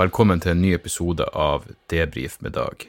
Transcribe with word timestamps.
Velkommen 0.00 0.40
til 0.40 0.54
en 0.54 0.62
ny 0.62 0.70
episode 0.72 1.26
av 1.36 1.66
Debrif 1.92 2.38
med 2.40 2.54
Dag. 2.56 2.86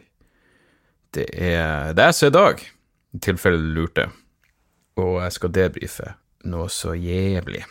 Det 1.11 1.25
er 1.35 1.91
det 1.97 2.05
jeg 2.07 2.15
så 2.15 2.29
i 2.29 2.33
dag, 2.37 2.61
i 3.11 3.19
tilfelle 3.25 3.59
du 3.59 3.73
lurte, 3.75 4.05
og 4.95 5.17
jeg 5.19 5.35
skal 5.35 5.51
debrife 5.57 6.13
noe 6.47 6.69
så 6.71 6.93
jævlig. 6.95 7.65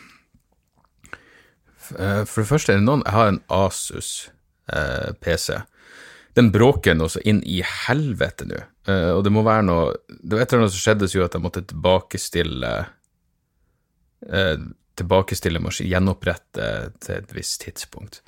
Eh, 1.97 2.21
For 2.29 2.43
det 2.43 2.49
første 2.51 2.75
er 2.75 2.83
det 2.83 2.85
noen 2.85 3.01
Jeg 3.01 3.15
har 3.15 3.31
en 3.31 3.41
Asus 3.49 4.11
eh, 4.69 5.09
PC. 5.25 5.57
Den 6.37 6.51
bråker 6.53 6.93
noe 6.99 7.09
så 7.09 7.23
inn 7.25 7.41
i 7.41 7.63
helvete 7.65 8.45
nå, 8.45 8.61
eh, 8.93 9.09
og 9.15 9.23
det 9.25 9.33
må 9.33 9.41
være 9.47 9.65
noe 9.65 9.95
Det 10.07 10.35
var 10.35 10.43
et 10.43 10.53
eller 10.53 10.67
annet 10.67 10.75
som 10.75 10.83
skjedde 10.85 11.09
som 11.09 11.17
gjorde 11.17 11.31
at 11.31 11.39
jeg 11.39 11.47
måtte 11.47 11.69
tilbakestille 11.73 12.75
eh, 14.29 14.67
Tilbakestille 15.01 15.63
maskin, 15.63 15.89
gjenopprette 15.89 16.69
til 17.01 17.15
et 17.15 17.33
visst 17.33 17.63
tidspunkt. 17.65 18.21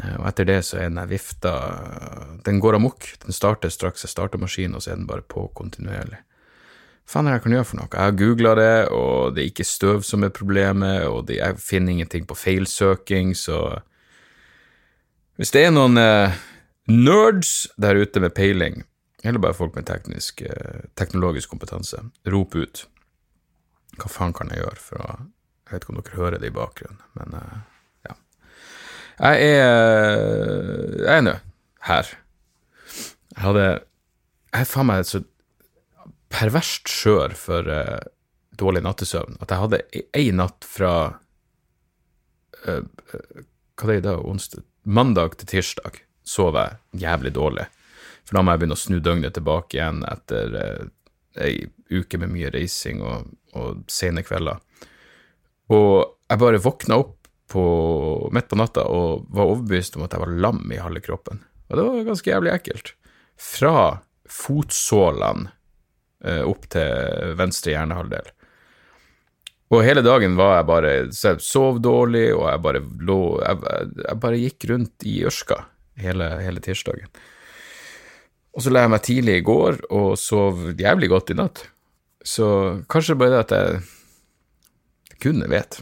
Eh, 0.00 0.16
Og 0.20 0.26
etter 0.30 0.48
det 0.48 0.60
så 0.64 0.78
er 0.80 0.90
den 0.90 1.00
vifta 1.10 1.52
Den 2.44 2.60
går 2.60 2.78
amok. 2.78 3.06
Den 3.24 3.32
starter 3.36 3.68
straks 3.70 4.04
jeg 4.06 4.10
starter 4.14 4.40
maskinen, 4.40 4.76
og 4.76 4.82
så 4.82 4.92
er 4.92 5.00
den 5.00 5.06
bare 5.10 5.22
på 5.26 5.48
kontinuerlig. 5.54 6.20
Hva 7.02 7.18
faen 7.18 7.26
det 7.26 7.32
jeg 7.34 7.42
kan 7.42 7.52
gjøre 7.56 7.66
for 7.68 7.76
noe? 7.80 7.88
Jeg 7.92 8.00
har 8.06 8.18
googla 8.20 8.54
det, 8.54 8.74
og 8.94 9.34
det 9.34 9.42
er 9.42 9.50
ikke 9.50 9.66
støv 9.66 10.04
som 10.06 10.22
er 10.24 10.30
problemet, 10.32 11.02
og 11.10 11.26
det, 11.26 11.40
jeg 11.40 11.58
finner 11.60 11.92
ingenting 11.92 12.26
på 12.26 12.38
feilsøking, 12.38 13.34
så 13.36 13.82
Hvis 15.40 15.50
det 15.50 15.64
er 15.66 15.70
noen 15.72 15.96
eh, 15.98 16.34
nerds 16.92 17.66
der 17.80 17.96
ute 17.96 18.20
med 18.20 18.34
peiling, 18.36 18.82
eller 19.24 19.40
bare 19.40 19.56
folk 19.56 19.74
med 19.74 19.86
teknisk, 19.88 20.42
eh, 20.42 20.84
teknologisk 20.94 21.48
kompetanse, 21.50 21.98
rop 22.28 22.54
ut. 22.54 22.84
Hva 23.96 24.08
faen 24.12 24.32
kan 24.36 24.48
jeg 24.52 24.60
gjøre 24.62 24.76
for 24.80 25.02
å 25.02 25.12
Jeg 25.66 25.78
vet 25.78 25.84
ikke 25.84 25.92
om 25.94 26.00
dere 26.02 26.16
hører 26.20 26.38
det 26.38 26.48
i 26.50 26.54
bakgrunnen, 26.54 27.00
men 27.16 27.34
eh. 27.38 27.71
Jeg 29.18 29.48
er 29.58 31.02
Jeg 31.02 31.16
er 31.16 31.24
nå 31.26 31.34
her. 31.88 32.08
Jeg 33.34 33.42
hadde 33.42 33.66
Jeg 33.68 34.60
er 34.60 34.68
faen 34.68 34.88
meg 34.88 35.06
så 35.08 35.22
perverst 36.32 36.88
skjør 36.88 37.34
for 37.36 37.68
uh, 37.68 38.00
dårlig 38.56 38.82
nattesøvn 38.84 39.36
at 39.44 39.50
jeg 39.52 39.60
hadde 39.60 39.80
ei 40.16 40.30
natt 40.32 40.64
fra 40.64 40.92
uh, 42.64 42.84
Hva 43.76 43.88
det 43.88 43.94
er 43.96 44.00
i 44.00 44.06
dag? 44.06 44.24
Onsdag? 44.24 44.64
Mandag 44.84 45.36
til 45.38 45.50
tirsdag 45.50 46.00
sov 46.24 46.56
jeg 46.56 47.02
jævlig 47.02 47.32
dårlig. 47.34 47.66
For 48.24 48.38
da 48.38 48.42
må 48.42 48.54
jeg 48.54 48.62
begynne 48.62 48.78
å 48.78 48.82
snu 48.82 48.98
døgnet 49.02 49.34
tilbake 49.36 49.76
igjen 49.76 50.02
etter 50.08 50.56
uh, 50.56 50.84
ei 51.42 51.66
uke 51.92 52.20
med 52.20 52.32
mye 52.32 52.52
reising 52.54 53.02
og, 53.04 53.32
og 53.58 53.82
sene 53.92 54.24
kvelder. 54.24 54.60
Og 55.72 56.16
jeg 56.30 56.40
bare 56.40 56.62
våkna 56.62 56.98
opp 57.02 57.21
på, 57.52 57.64
midt 58.32 58.48
på 58.48 58.58
natta 58.58 58.86
og 58.88 59.26
var 59.32 59.50
overbevist 59.50 59.98
om 59.98 60.06
at 60.06 60.14
jeg 60.16 60.24
var 60.24 60.36
lam 60.44 60.62
i 60.72 60.80
halve 60.80 61.02
kroppen. 61.04 61.42
Og 61.68 61.78
det 61.78 61.84
var 61.86 62.06
ganske 62.08 62.32
jævlig 62.32 62.52
ekkelt. 62.52 62.94
Fra 63.40 63.76
fotsålene 64.32 65.52
eh, 66.24 66.42
opp 66.48 66.64
til 66.72 67.36
venstre 67.38 67.74
hjernehalvdel. 67.74 68.32
Og 69.72 69.84
hele 69.86 70.02
dagen 70.04 70.36
var 70.36 70.58
jeg 70.58 70.68
bare 70.68 70.94
så 71.16 71.32
jeg 71.32 71.44
sov 71.44 71.78
dårlig, 71.80 72.26
og 72.36 72.44
jeg 72.50 72.60
bare 72.64 72.82
lå 73.08 73.20
Jeg, 73.40 73.60
jeg 74.04 74.18
bare 74.20 74.40
gikk 74.42 74.66
rundt 74.68 75.06
i 75.08 75.14
ørska 75.28 75.62
hele, 76.02 76.28
hele 76.44 76.60
tirsdagen. 76.64 77.08
Og 78.52 78.64
så 78.64 78.72
la 78.72 78.84
jeg 78.84 78.92
meg 78.92 79.04
tidlig 79.06 79.38
i 79.40 79.46
går 79.46 79.80
og 79.96 80.10
sov 80.20 80.60
jævlig 80.76 81.08
godt 81.08 81.32
i 81.32 81.38
natt. 81.38 81.64
Så 82.22 82.46
kanskje 82.92 83.16
bare 83.18 83.38
det 83.38 83.40
at 83.46 83.56
jeg 83.56 85.16
kunne 85.24 85.48
vet. 85.48 85.80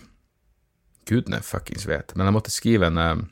Gudene 1.08 1.40
fuckings 1.44 1.86
vet. 1.88 2.14
Men 2.16 2.28
jeg 2.28 2.36
måtte 2.36 2.54
skrive 2.54 2.90
en, 2.90 2.98
eh, 3.00 3.22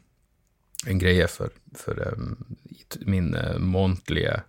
en 0.92 1.00
greie 1.00 1.26
for, 1.30 1.52
for 1.76 2.00
um, 2.12 2.36
min 3.06 3.34
uh, 3.36 3.58
månedlige 3.60 4.40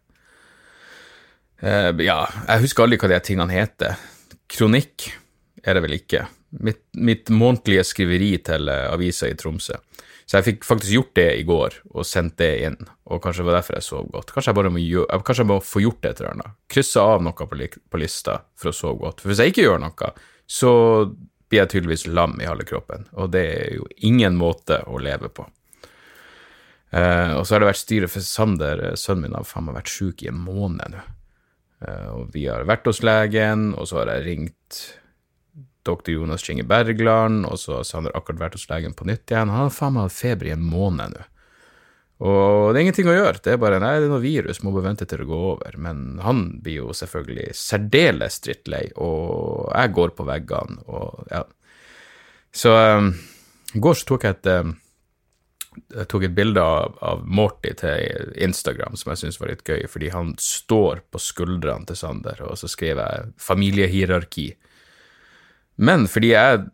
uh, 1.63 1.91
Ja, 1.99 2.21
jeg 2.47 2.63
husker 2.63 2.85
aldri 2.85 2.99
hva 3.01 3.11
de 3.11 3.21
tingene 3.25 3.55
heter. 3.55 3.99
Kronikk 4.49 5.09
er 5.63 5.75
det 5.75 5.83
vel 5.85 5.97
ikke. 5.99 6.25
Mitt, 6.65 6.85
mitt 6.97 7.29
månedlige 7.33 7.85
skriveri 7.85 8.35
til 8.45 8.71
uh, 8.71 8.87
avisa 8.93 9.29
i 9.29 9.37
Tromsø. 9.37 9.77
Så 10.29 10.37
jeg 10.37 10.45
fikk 10.45 10.65
faktisk 10.67 10.93
gjort 10.93 11.15
det 11.17 11.29
i 11.39 11.45
går, 11.47 11.75
og 11.97 12.05
sendt 12.05 12.35
det 12.37 12.51
inn, 12.61 12.75
og 13.09 13.17
kanskje 13.23 13.41
det 13.41 13.47
var 13.47 13.55
derfor 13.57 13.79
jeg 13.79 13.85
sov 13.87 14.11
godt. 14.13 14.29
Kanskje 14.35 14.51
jeg 14.51 14.57
bare 14.59 14.71
må, 14.75 14.81
gjøre, 14.83 15.17
kanskje 15.25 15.41
jeg 15.41 15.49
må 15.49 15.55
få 15.65 15.81
gjort 15.81 16.05
et 16.05 16.19
eller 16.21 16.35
annet. 16.35 16.57
Krysse 16.69 17.01
av 17.01 17.23
noe 17.25 17.47
på, 17.49 17.57
på 17.65 18.01
lista 18.01 18.35
for 18.53 18.69
å 18.69 18.75
sove 18.77 19.01
godt. 19.01 19.23
For 19.23 19.31
hvis 19.31 19.41
jeg 19.41 19.55
ikke 19.55 19.65
gjør 19.65 19.81
noe, 19.81 20.11
så 20.45 20.73
blir 21.49 21.63
jeg 21.63 21.71
tydeligvis 21.73 22.07
lam 22.07 22.37
i 22.41 22.47
halve 22.49 22.65
kroppen, 22.69 23.07
og 23.17 23.31
det 23.33 23.45
er 23.53 23.79
jo 23.79 23.87
ingen 24.05 24.37
måte 24.37 24.81
å 24.85 24.99
leve 25.01 25.31
på. 25.33 25.47
Eh, 26.89 27.33
og 27.37 27.45
så 27.45 27.55
har 27.55 27.61
det 27.61 27.69
vært 27.69 27.83
styret 27.83 28.13
for 28.13 28.25
Sander, 28.25 28.83
eh, 28.87 28.97
sønnen 28.97 29.27
min, 29.27 29.37
har 29.37 29.45
faen 29.45 29.67
meg 29.67 29.77
vært 29.77 29.93
sjuk 29.93 30.23
i 30.23 30.29
en 30.31 30.39
måned 30.41 30.95
nå. 30.95 31.03
Eh, 31.85 32.07
og 32.15 32.31
vi 32.33 32.47
har 32.49 32.65
vært 32.69 32.89
hos 32.89 33.03
legen, 33.05 33.73
og 33.75 33.89
så 33.89 34.01
har 34.01 34.13
jeg 34.15 34.25
ringt 34.25 34.79
doktor 35.85 36.13
Jonas 36.13 36.43
Kinge 36.45 36.65
Bergland, 36.67 37.45
og 37.45 37.59
så 37.61 37.79
har 37.79 37.87
Sander 37.87 38.15
akkurat 38.17 38.41
vært 38.41 38.57
hos 38.57 38.69
legen 38.69 38.95
på 38.97 39.07
nytt 39.09 39.29
igjen. 39.29 39.53
Han 39.53 39.69
har 39.69 39.75
faen 39.75 39.95
meg 39.95 40.09
hatt 40.09 40.17
feber 40.17 40.49
i 40.49 40.55
en 40.55 40.65
måned 40.65 41.15
nå. 41.15 41.27
Og 42.19 42.73
det 42.73 42.79
er 42.79 42.83
ingenting 42.83 43.07
å 43.07 43.15
gjøre, 43.15 43.39
det 43.45 43.53
er 43.53 43.61
bare 43.61 43.77
nei, 43.79 43.93
det 44.01 44.09
er 44.09 44.11
noe 44.11 44.23
virus, 44.23 44.59
må 44.59 44.73
bare 44.75 44.89
vente 44.89 45.05
til 45.07 45.21
det 45.21 45.29
går 45.29 45.45
over. 45.53 45.77
Men 45.79 46.19
han 46.19 46.41
blir 46.63 46.81
jo 46.81 46.95
selvfølgelig 46.95 47.53
særdeles 47.55 48.41
drittlei, 48.43 48.83
og 48.99 49.69
jeg 49.71 49.93
går 49.95 50.13
på 50.17 50.27
veggene, 50.27 50.83
og 50.91 51.31
ja. 51.31 51.45
Så 52.51 52.73
um, 52.75 53.13
går 53.79 53.95
så 53.95 54.07
tok 54.09 54.25
jeg 54.25 54.39
et 54.39 54.51
um, 54.57 54.75
jeg 55.93 56.07
tok 56.11 56.25
et 56.25 56.33
bilde 56.35 56.61
av, 56.65 56.95
av 57.05 57.21
Morty 57.23 57.71
til 57.77 58.33
Instagram 58.41 58.97
som 58.99 59.13
jeg 59.13 59.21
syntes 59.21 59.39
var 59.39 59.51
litt 59.53 59.63
gøy, 59.63 59.85
fordi 59.87 60.09
han 60.11 60.33
står 60.41 61.05
på 61.13 61.21
skuldrene 61.23 61.87
til 61.87 61.99
Sander, 61.99 62.41
og 62.43 62.57
så 62.59 62.67
skriver 62.67 63.05
jeg 63.05 63.31
'familiehierarki'. 63.39 64.49
Men 65.77 66.07
fordi 66.11 66.33
jeg 66.33 66.65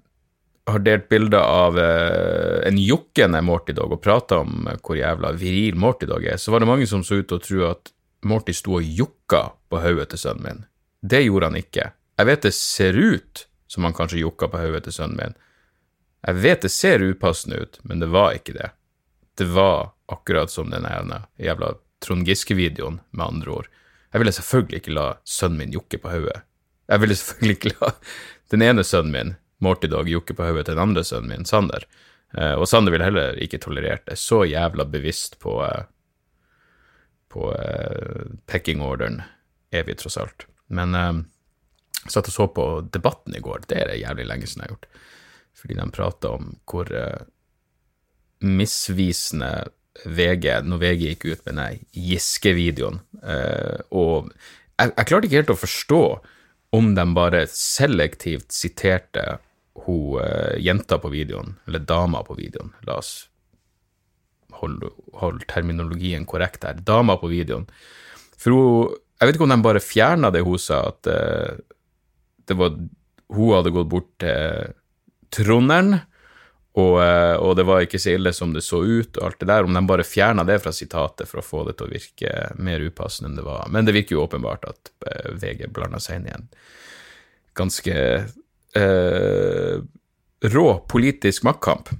har 0.65 0.79
delt 0.79 1.09
bilder 1.09 1.39
av 1.39 1.79
eh, 1.79 2.67
en 2.67 2.77
jokkende 2.77 3.41
Morty 3.45 3.73
Dog 3.73 3.93
og 3.93 4.01
prata 4.01 4.41
om 4.41 4.67
eh, 4.67 4.79
hvor 4.81 4.97
jævla 4.97 5.31
viril 5.37 5.77
Morty 5.77 6.09
Dog 6.09 6.25
er, 6.25 6.39
så 6.41 6.53
var 6.53 6.63
det 6.63 6.69
mange 6.69 6.87
som 6.89 7.03
så 7.05 7.21
ut 7.21 7.29
til 7.29 7.37
å 7.37 7.43
tro 7.43 7.65
at 7.69 7.91
Morty 8.25 8.55
sto 8.57 8.79
og 8.79 8.85
jokka 8.85 9.43
på 9.69 9.81
hodet 9.83 10.09
til 10.13 10.23
sønnen 10.23 10.45
min. 10.47 10.63
Det 11.05 11.21
gjorde 11.21 11.51
han 11.51 11.59
ikke. 11.59 11.91
Jeg 12.17 12.29
vet 12.31 12.47
det 12.47 12.53
ser 12.57 12.97
ut 12.97 13.45
som 13.69 13.85
han 13.85 13.93
kanskje 13.93 14.23
jokka 14.23 14.49
på 14.49 14.63
hodet 14.63 14.87
til 14.87 14.97
sønnen 14.97 15.19
min. 15.19 15.37
Jeg 16.25 16.41
vet 16.41 16.65
det 16.65 16.73
ser 16.73 17.05
upassende 17.05 17.61
ut, 17.61 17.79
men 17.83 18.01
det 18.01 18.09
var 18.09 18.33
ikke 18.33 18.55
det. 18.57 18.71
Det 19.37 19.45
var 19.53 19.91
akkurat 20.09 20.49
som 20.49 20.71
den 20.73 20.87
ene 20.89 21.25
jævla 21.37 21.75
Trond 22.01 22.25
Giske-videoen, 22.27 22.99
med 23.11 23.25
andre 23.25 23.51
ord. 23.51 23.67
Jeg 24.13 24.21
ville 24.21 24.33
selvfølgelig 24.33 24.81
ikke 24.81 24.95
la 24.97 25.05
sønnen 25.27 25.61
min 25.61 25.75
jokke 25.75 25.99
på 26.01 26.09
hodet. 26.09 26.41
Jeg 26.89 27.01
ville 27.01 27.17
selvfølgelig 27.19 27.57
ikke 27.59 27.73
la 27.75 27.91
den 28.53 28.65
ene 28.65 28.85
sønnen 28.85 29.13
min, 29.13 29.35
Morty 29.63 29.87
Dog, 29.91 30.09
jokke 30.09 30.35
på 30.35 30.47
hodet 30.47 30.65
til 30.67 30.75
den 30.75 30.83
andre 30.83 31.03
sønnen 31.07 31.31
min, 31.31 31.47
Sander. 31.47 31.85
Eh, 32.35 32.53
og 32.53 32.67
Sander 32.69 32.93
ville 32.93 33.07
heller 33.07 33.39
ikke 33.41 33.61
tolerert 33.63 34.05
det. 34.09 34.17
Så 34.19 34.43
jævla 34.49 34.87
bevisst 34.89 35.39
på, 35.43 35.57
eh, 35.65 35.85
på 37.31 37.51
eh, 37.55 38.25
pecking-orderen 38.51 39.21
er 39.71 39.87
vi 39.87 39.95
tross 39.95 40.19
alt. 40.21 40.47
Men 40.67 40.95
eh, 40.95 41.23
satt 42.07 42.29
og 42.31 42.35
så 42.35 42.49
på 42.51 42.67
Debatten 42.93 43.37
i 43.37 43.43
går. 43.43 43.65
Det 43.69 43.79
er 43.79 43.91
det 43.91 44.01
jævlig 44.01 44.27
lenge 44.27 44.49
siden 44.49 44.65
jeg 44.65 44.69
har 44.69 44.75
gjort. 44.75 44.91
Fordi 45.55 45.79
de 45.79 45.87
prata 45.95 46.35
om 46.35 46.51
hvor 46.67 46.91
eh, 46.91 47.25
misvisende 48.45 49.51
VG, 50.03 50.49
når 50.67 50.81
VG 50.81 51.03
gikk 51.07 51.25
ut 51.31 51.45
med 51.47 51.55
den 51.55 51.83
Giske-videoen. 51.95 52.99
Eh, 53.23 53.79
og 53.95 54.31
jeg, 54.75 54.91
jeg 54.91 55.07
klarte 55.07 55.29
ikke 55.29 55.39
helt 55.39 55.53
å 55.55 55.61
forstå 55.61 56.01
om 56.73 56.93
de 56.95 57.05
bare 57.15 57.45
selektivt 57.51 58.51
siterte 58.55 59.37
hun 59.85 60.21
eh, 60.23 60.57
jenta 60.63 60.97
på 61.01 61.11
videoen, 61.13 61.55
eller 61.67 61.83
dama 61.83 62.23
på 62.23 62.37
videoen. 62.37 62.71
La 62.87 62.99
oss 63.01 63.27
holde, 64.61 64.91
holde 65.19 65.47
terminologien 65.51 66.25
korrekt 66.27 66.63
her. 66.67 66.79
Dama 66.79 67.17
på 67.21 67.31
videoen. 67.31 67.67
For 68.37 68.55
hun 68.55 69.01
Jeg 69.15 69.29
vet 69.29 69.37
ikke 69.37 69.45
om 69.45 69.51
de 69.53 69.63
bare 69.63 69.79
fjerna 69.79 70.27
det 70.35 70.41
hun 70.43 70.59
sa, 70.59 70.81
at 70.89 71.07
eh, 71.07 71.55
det 72.45 72.57
var 72.59 72.73
Hun 73.31 73.53
hadde 73.55 73.71
gått 73.73 73.87
bort 73.89 74.09
til 74.21 74.73
Trondheim, 75.33 75.95
og, 76.75 76.95
eh, 76.99 77.35
og 77.39 77.55
det 77.55 77.63
var 77.67 77.85
ikke 77.85 77.99
så 78.01 78.17
ille 78.17 78.33
som 78.35 78.51
det 78.51 78.65
så 78.65 78.81
ut, 78.83 79.15
og 79.15 79.29
alt 79.29 79.39
det 79.39 79.47
der. 79.47 79.63
Om 79.63 79.77
de 79.77 79.83
bare 79.87 80.07
fjerna 80.07 80.43
det 80.47 80.59
fra 80.63 80.73
sitatet 80.75 81.29
for 81.29 81.39
å 81.39 81.45
få 81.45 81.63
det 81.69 81.77
til 81.79 81.87
å 81.87 81.93
virke 81.93 82.31
mer 82.59 82.83
upassende 82.83 83.31
enn 83.31 83.37
det 83.39 83.45
var. 83.47 83.69
Men 83.71 83.87
det 83.87 83.95
virker 83.95 84.17
jo 84.17 84.25
åpenbart 84.25 84.67
at 84.67 84.91
eh, 85.07 85.29
VG 85.39 85.69
blanda 85.75 86.01
seg 86.03 86.19
inn 86.19 86.27
i 86.27 86.33
en 86.35 86.49
ganske 87.55 87.95
eh, 88.75 89.77
rå 90.51 90.65
politisk 90.91 91.47
maktkamp. 91.47 91.93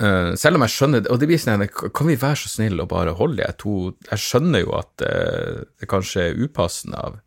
Eh, 0.00 0.30
selv 0.40 0.56
om 0.56 0.64
jeg 0.64 0.72
skjønner 0.74 1.04
Og 1.12 1.18
det 1.20 1.28
blir 1.30 1.38
sånn 1.38 1.62
Kan 1.94 2.08
vi 2.08 2.16
være 2.18 2.40
så 2.40 2.48
snille 2.50 2.82
og 2.82 2.88
bare 2.90 3.12
holde 3.14 3.44
de 3.44 3.54
to 3.60 3.74
Jeg 4.08 4.18
skjønner 4.18 4.64
jo 4.64 4.72
at 4.74 5.04
eh, 5.06 5.60
det 5.78 5.86
kanskje 5.90 6.24
er 6.24 6.40
upassende 6.40 6.98
av, 6.98 7.20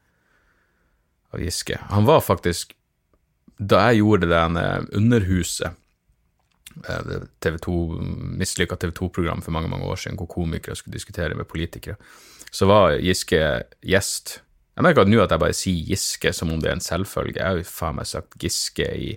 av 1.32 1.46
Giske. 1.46 1.78
Han 1.94 2.10
var 2.10 2.26
faktisk 2.26 2.74
Da 3.60 3.88
jeg 3.88 4.02
gjorde 4.04 4.28
det 4.28 4.36
der 4.36 4.88
Underhuset 4.96 5.82
TV 7.42 7.58
2, 7.64 7.76
mislykka 8.36 8.76
TV 8.76 8.92
2-program 8.92 9.42
for 9.42 9.56
mange 9.56 9.70
mange 9.72 9.86
år 9.88 9.96
siden, 9.96 10.18
hvor 10.20 10.28
komikere 10.28 10.76
skulle 10.76 10.94
diskutere 10.94 11.36
med 11.36 11.48
politikere. 11.48 11.96
Så 12.52 12.68
var 12.68 12.98
Giske 13.00 13.64
gjest. 13.82 14.42
Jeg 14.76 14.84
merker 14.84 15.06
at 15.06 15.12
nå 15.12 15.22
at 15.24 15.32
jeg 15.32 15.40
bare 15.40 15.56
sier 15.56 15.88
Giske 15.88 16.34
som 16.36 16.52
om 16.52 16.60
det 16.60 16.70
er 16.70 16.78
en 16.78 16.84
selvfølge. 16.84 17.40
Jeg 17.40 17.48
har 17.48 17.60
jo 17.60 17.68
faen 17.68 17.96
meg 17.96 18.10
sagt 18.10 18.36
Giske 18.42 18.90
i 18.92 19.14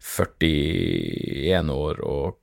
41 0.00 1.70
år 1.74 2.00
og 2.06 2.38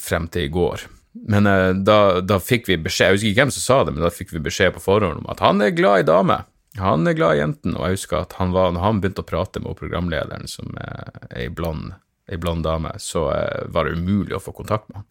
frem 0.00 0.28
til 0.28 0.46
i 0.46 0.52
går. 0.52 0.86
Men 1.30 1.46
uh, 1.46 1.70
da, 1.74 2.20
da, 2.26 2.40
fikk 2.42 2.68
vi 2.70 2.78
beskjed, 2.82 3.06
jeg 3.06 3.18
husker 3.18 3.30
ikke 3.30 3.42
hvem 3.44 3.54
som 3.54 3.62
sa 3.62 3.76
det, 3.86 3.94
men 3.94 4.02
da 4.02 4.10
fikk 4.10 4.32
vi 4.34 4.42
beskjed 4.42 4.74
på 4.74 4.82
forhånd 4.82 5.22
om 5.22 5.30
at 5.30 5.42
han 5.44 5.62
er 5.62 5.74
glad 5.76 6.02
i 6.02 6.08
damer. 6.08 6.46
Han 6.78 7.06
er 7.06 7.14
glad 7.14 7.36
i 7.36 7.38
jentene, 7.38 7.76
og 7.78 7.86
jeg 7.86 8.00
husker 8.00 8.24
at 8.24 8.34
han 8.40 8.54
var, 8.54 8.72
når 8.74 8.82
han 8.82 9.00
begynte 9.02 9.22
å 9.22 9.28
prate 9.28 9.62
med 9.62 9.76
programlederen, 9.78 10.48
som 10.50 10.74
er 10.82 11.28
ei 11.30 11.46
blond, 11.46 11.92
blond, 12.40 12.64
dame, 12.66 12.96
så 12.98 13.28
uh, 13.30 13.66
var 13.70 13.86
det 13.86 14.00
umulig 14.00 14.34
å 14.34 14.42
få 14.42 14.54
kontakt 14.56 14.88
med 14.90 15.02
han. 15.02 15.06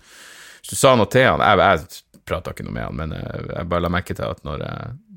Så 0.63 0.75
sa 0.79 0.93
noe 0.99 1.07
til 1.11 1.29
han, 1.29 1.43
jeg, 1.43 1.63
jeg 1.63 2.23
prata 2.27 2.51
ikke 2.51 2.67
noe 2.67 2.75
med 2.75 2.87
han, 2.89 2.99
men 2.99 3.15
uh, 3.15 3.47
jeg 3.47 3.69
bare 3.71 3.85
la 3.85 3.93
merke 3.95 4.17
til 4.17 4.27
at 4.27 4.43
når 4.47 4.65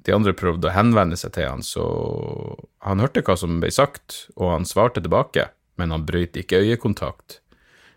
de 0.07 0.15
andre 0.15 0.37
prøvde 0.39 0.71
å 0.71 0.77
henvende 0.77 1.19
seg 1.19 1.35
til 1.35 1.51
han, 1.51 1.67
så 1.67 1.87
han 2.87 3.03
hørte 3.03 3.27
hva 3.27 3.35
som 3.41 3.59
ble 3.63 3.73
sagt, 3.75 4.29
og 4.39 4.55
han 4.55 4.69
svarte 4.69 5.03
tilbake, 5.03 5.49
men 5.81 5.91
han 5.91 6.07
brøt 6.07 6.39
ikke 6.39 6.63
øyekontakt 6.63 7.41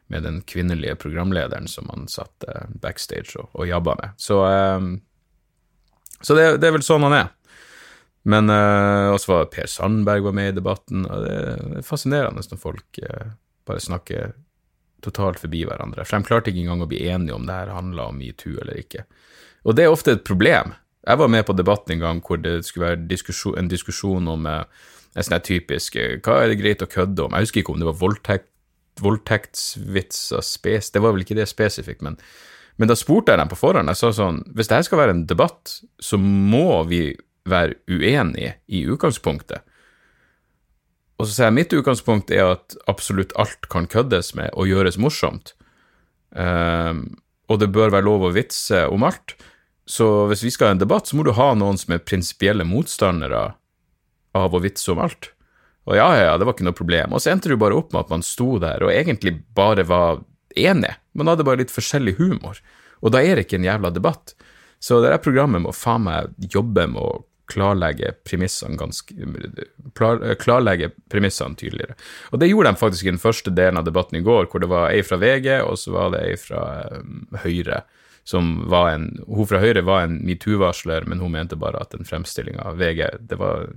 med 0.10 0.25
den 0.25 0.42
kvinnelige 0.42 0.98
programlederen 0.98 1.69
som 1.69 1.86
han 1.94 2.07
satt 2.10 2.48
eh, 2.50 2.66
backstage 2.81 3.38
og, 3.38 3.52
og 3.54 3.69
jabba 3.69 3.94
med. 4.00 4.16
Så, 4.18 4.40
så 6.18 6.34
det, 6.34 6.48
det, 6.57 6.72
er 6.72 6.74
vel 6.80 6.84
sånn 6.84 7.06
han 7.06 7.13
er. 7.13 7.30
Men 8.27 8.51
uh, 8.51 9.13
også 9.13 9.31
var 9.31 9.50
Per 9.54 9.69
Sandberg 9.71 10.25
var 10.27 10.36
med 10.36 10.51
i 10.51 10.57
debatten, 10.57 11.06
og 11.07 11.24
det 11.24 11.38
er 11.38 11.88
fascinerende 11.88 12.44
når 12.44 12.60
folk 12.60 13.00
uh, 13.06 13.31
bare 13.69 13.83
snakker 13.83 14.33
totalt 15.06 15.39
forbi 15.39 15.63
hverandre. 15.68 16.04
For 16.04 16.19
de 16.19 16.27
klarte 16.27 16.51
ikke 16.51 16.66
engang 16.66 16.83
å 16.83 16.89
bli 16.92 17.06
enige 17.07 17.38
om 17.38 17.48
det 17.48 17.56
her 17.56 17.71
handla 17.71 18.10
om 18.12 18.19
metoo 18.19 18.60
eller 18.60 18.81
ikke. 18.81 19.06
Og 19.63 19.77
det 19.77 19.86
er 19.86 19.95
ofte 19.95 20.18
et 20.18 20.27
problem. 20.27 20.75
Jeg 21.07 21.21
var 21.21 21.31
med 21.31 21.45
på 21.48 21.56
debatten 21.56 21.95
en 21.95 22.04
gang 22.04 22.21
hvor 22.25 22.42
det 22.44 22.60
skulle 22.68 22.92
være 22.92 23.07
diskusjon, 23.07 23.56
en 23.57 23.71
diskusjon 23.71 24.27
om 24.36 24.48
uh, 24.50 24.63
en 25.16 25.25
sånn 25.25 25.42
typisk 25.42 25.95
Hva 25.98 26.44
er 26.44 26.51
det 26.51 26.60
greit 26.60 26.83
å 26.86 26.92
kødde 26.92 27.24
om? 27.25 27.33
Jeg 27.33 27.48
husker 27.48 27.63
ikke 27.63 27.74
om 27.74 27.81
det 27.81 27.88
var 27.88 28.01
voldtekt 28.04 28.51
voldtektsvitser 29.00 30.44
spes... 30.44 30.92
Det 30.92 31.01
var 31.04 31.13
vel 31.16 31.24
ikke 31.24 31.38
det 31.38 31.48
spesifikt, 31.50 32.04
men, 32.06 32.18
men 32.75 32.89
da 32.92 32.98
spurte 33.00 33.33
jeg 33.33 33.42
dem 33.42 33.51
på 33.51 33.60
forhånd. 33.60 33.92
Jeg 33.92 34.00
sa 34.01 34.12
sånn 34.16 34.42
Hvis 34.56 34.71
dette 34.71 34.88
skal 34.89 35.01
være 35.04 35.16
en 35.18 35.25
debatt, 35.30 35.80
så 36.04 36.19
må 36.19 36.81
vi 36.89 37.13
være 37.51 37.80
uenige 37.90 38.56
i 38.68 38.86
utgangspunktet. 38.90 39.66
Og 41.19 41.28
så 41.28 41.34
sier 41.34 41.50
jeg 41.50 41.57
mitt 41.57 41.74
utgangspunkt 41.75 42.31
er 42.31 42.54
at 42.56 42.78
absolutt 42.88 43.36
alt 43.40 43.68
kan 43.72 43.90
køddes 43.92 44.31
med 44.40 44.54
og 44.56 44.69
gjøres 44.72 45.00
morsomt. 45.01 45.54
Um, 46.31 47.19
og 47.50 47.60
det 47.60 47.72
bør 47.75 47.92
være 47.92 48.07
lov 48.07 48.28
å 48.28 48.34
vitse 48.36 48.86
om 48.88 49.04
alt. 49.07 49.36
Så 49.90 50.06
hvis 50.30 50.46
vi 50.46 50.54
skal 50.54 50.69
ha 50.69 50.78
en 50.78 50.84
debatt, 50.84 51.10
så 51.10 51.18
må 51.18 51.25
du 51.25 51.34
ha 51.36 51.51
noen 51.57 51.80
som 51.81 51.96
er 51.96 52.06
prinsipielle 52.06 52.63
motstandere 52.68 53.50
av 54.38 54.56
å 54.56 54.62
vitse 54.63 54.94
om 54.94 55.02
alt. 55.04 55.31
Og 55.90 55.98
ja, 55.98 56.07
ja, 56.13 56.34
det 56.38 56.45
var 56.45 56.54
ikke 56.54 56.68
noe 56.68 56.78
problem. 56.78 57.16
Og 57.18 57.24
så 57.24 57.34
endte 57.34 57.50
det 57.50 57.57
jo 57.57 57.63
bare 57.66 57.78
opp 57.80 57.92
med 57.92 58.06
at 58.06 58.12
man 58.13 58.24
sto 58.25 58.60
der 58.62 58.86
og 58.86 58.94
egentlig 58.94 59.40
bare 59.57 59.84
var 59.90 60.22
enig. 60.56 60.94
Man 61.18 61.31
hadde 61.31 61.45
bare 61.48 61.63
litt 61.63 61.74
forskjellig 61.74 62.19
humor. 62.19 62.62
Og 63.02 63.16
da 63.16 63.24
er 63.25 63.36
det 63.36 63.48
ikke 63.48 63.57
en 63.60 63.68
jævla 63.68 63.92
debatt. 63.95 64.36
Så 64.80 65.02
det 65.02 65.10
der 65.12 65.24
programmet 65.24 65.63
må 65.66 65.74
faen 65.75 66.06
meg 66.06 66.36
jobbe 66.54 66.86
med 66.92 67.02
å 67.02 67.24
klarlegge 67.50 68.13
premissene 68.28 68.78
ganske 68.80 69.16
Klarlegge 70.40 70.92
premissene 71.12 71.57
tydeligere. 71.60 71.96
Og 72.31 72.42
det 72.42 72.50
gjorde 72.51 72.72
de 72.72 72.81
faktisk 72.81 73.07
i 73.07 73.13
den 73.13 73.22
første 73.22 73.54
delen 73.56 73.80
av 73.81 73.88
debatten 73.88 74.19
i 74.19 74.24
går, 74.25 74.48
hvor 74.51 74.63
det 74.63 74.69
var 74.72 74.94
ei 74.94 75.01
fra 75.06 75.19
VG, 75.19 75.50
og 75.66 75.80
så 75.81 75.96
var 75.96 76.13
det 76.13 76.24
ei 76.28 76.36
fra 76.40 76.63
um, 76.94 77.25
Høyre. 77.44 77.84
Som 78.28 78.69
var 78.69 78.92
en, 78.94 79.07
hun 79.25 79.50
fra 79.50 79.62
Høyre 79.63 79.81
var 79.88 80.06
en 80.06 80.19
metoo-varsler, 80.28 81.07
men 81.10 81.24
hun 81.24 81.34
mente 81.34 81.57
bare 81.60 81.81
at 81.81 81.96
den 81.96 82.06
fremstillinga 82.06 82.68
av 82.69 82.78
VG 82.80 83.07
det 83.31 83.40
var 83.42 83.72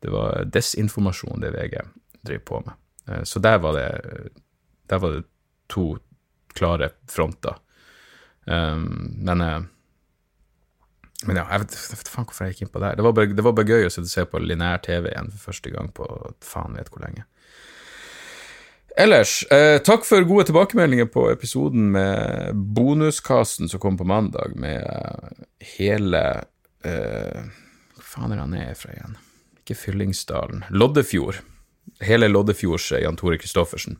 det 0.00 0.12
var 0.12 0.44
desinformasjon 0.52 1.40
det 1.40 1.50
VG 1.50 1.80
driver 2.26 2.44
på 2.44 2.62
med. 2.66 2.74
Eh, 3.08 3.22
så 3.22 3.40
der 3.42 3.58
var 3.58 3.72
det, 3.74 4.02
der 4.86 4.98
var 4.98 5.16
det 5.16 5.24
to 5.72 5.96
klare 6.54 6.90
fronter. 7.10 7.56
Um, 8.44 9.16
men, 9.18 9.40
eh, 9.40 9.62
men 11.24 11.38
ja, 11.40 11.46
jeg 11.48 11.64
vet, 11.64 11.76
jeg 11.80 12.00
vet 12.00 12.10
faen 12.12 12.26
hvorfor 12.28 12.44
jeg 12.44 12.54
gikk 12.54 12.66
inn 12.66 12.72
på 12.74 12.82
det 12.82 12.90
her. 12.90 12.98
Det 12.98 13.06
var 13.06 13.16
bare, 13.16 13.32
det 13.38 13.44
var 13.46 13.56
bare 13.56 13.72
gøy 13.72 13.88
å 13.88 13.94
se 13.94 14.24
på 14.28 14.42
linær-TV 14.42 15.08
igjen 15.08 15.32
for 15.32 15.50
første 15.50 15.72
gang 15.72 15.88
på 15.96 16.08
faen 16.44 16.76
vet 16.76 16.90
hvor 16.92 17.06
lenge. 17.06 17.24
Ellers, 18.96 19.42
eh, 19.52 19.76
takk 19.84 20.06
for 20.08 20.24
gode 20.24 20.46
tilbakemeldinger 20.48 21.08
på 21.12 21.26
episoden 21.28 21.90
med 21.92 22.56
bonuskasten 22.76 23.68
som 23.68 23.80
kom 23.80 23.98
på 24.00 24.08
mandag, 24.08 24.56
med 24.56 24.84
hele 25.76 26.24
eh, 26.84 27.44
Hva 27.96 28.06
faen 28.12 28.36
er 28.36 28.40
han 28.44 28.56
er 28.56 28.76
fra 28.76 28.94
igjen? 28.94 29.16
ikke 29.66 29.78
Fyllingsdalen 29.80 30.64
Loddefjord. 30.70 31.42
Hele 32.06 32.28
Loddefjords 32.30 32.92
eh, 32.92 33.02
Jan 33.02 33.18
Tore 33.18 33.38
Christoffersen. 33.38 33.98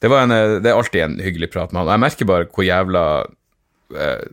Det, 0.00 0.10
en, 0.10 0.30
eh, 0.34 0.58
det, 0.58 0.70
er 0.70 0.76
alltid 0.76 1.04
en 1.04 1.18
hyggelig 1.22 1.52
prat 1.54 1.72
med 1.72 1.84
han. 1.84 1.94
Jeg 1.94 2.04
merker 2.04 2.30
bare 2.30 2.48
hvor 2.50 2.66
jævla 2.66 3.04
eh, 3.94 4.24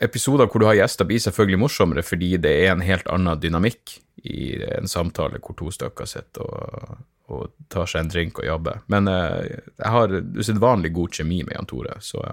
Episoder 0.00 0.46
hvor 0.46 0.62
du 0.62 0.68
har 0.68 0.78
gjester, 0.78 1.08
blir 1.08 1.22
selvfølgelig 1.22 1.60
morsommere 1.64 2.04
fordi 2.06 2.36
det 2.42 2.54
er 2.64 2.72
en 2.72 2.84
helt 2.86 3.08
annen 3.10 3.40
dynamikk 3.42 3.98
i 4.28 4.54
en 4.78 4.90
samtale 4.90 5.40
hvor 5.42 5.56
to 5.58 5.70
stykker 5.74 6.08
sitter 6.08 6.44
og, 6.46 6.98
og, 7.30 7.48
tar 7.70 7.88
seg 7.90 8.04
en 8.04 8.12
drink 8.12 8.38
og 8.40 8.46
jobber. 8.46 8.82
Men 8.92 9.10
eh, 9.10 9.58
jeg 9.74 9.94
har 9.94 10.14
usedvanlig 10.38 10.92
god 10.96 11.18
kjemi 11.18 11.42
med 11.44 11.56
Jan 11.56 11.68
Tore, 11.70 11.98
så, 12.00 12.24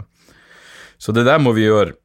så 0.98 1.16
det 1.16 1.26
der 1.28 1.42
må 1.42 1.56
vi 1.58 1.68
gjøre 1.68 1.98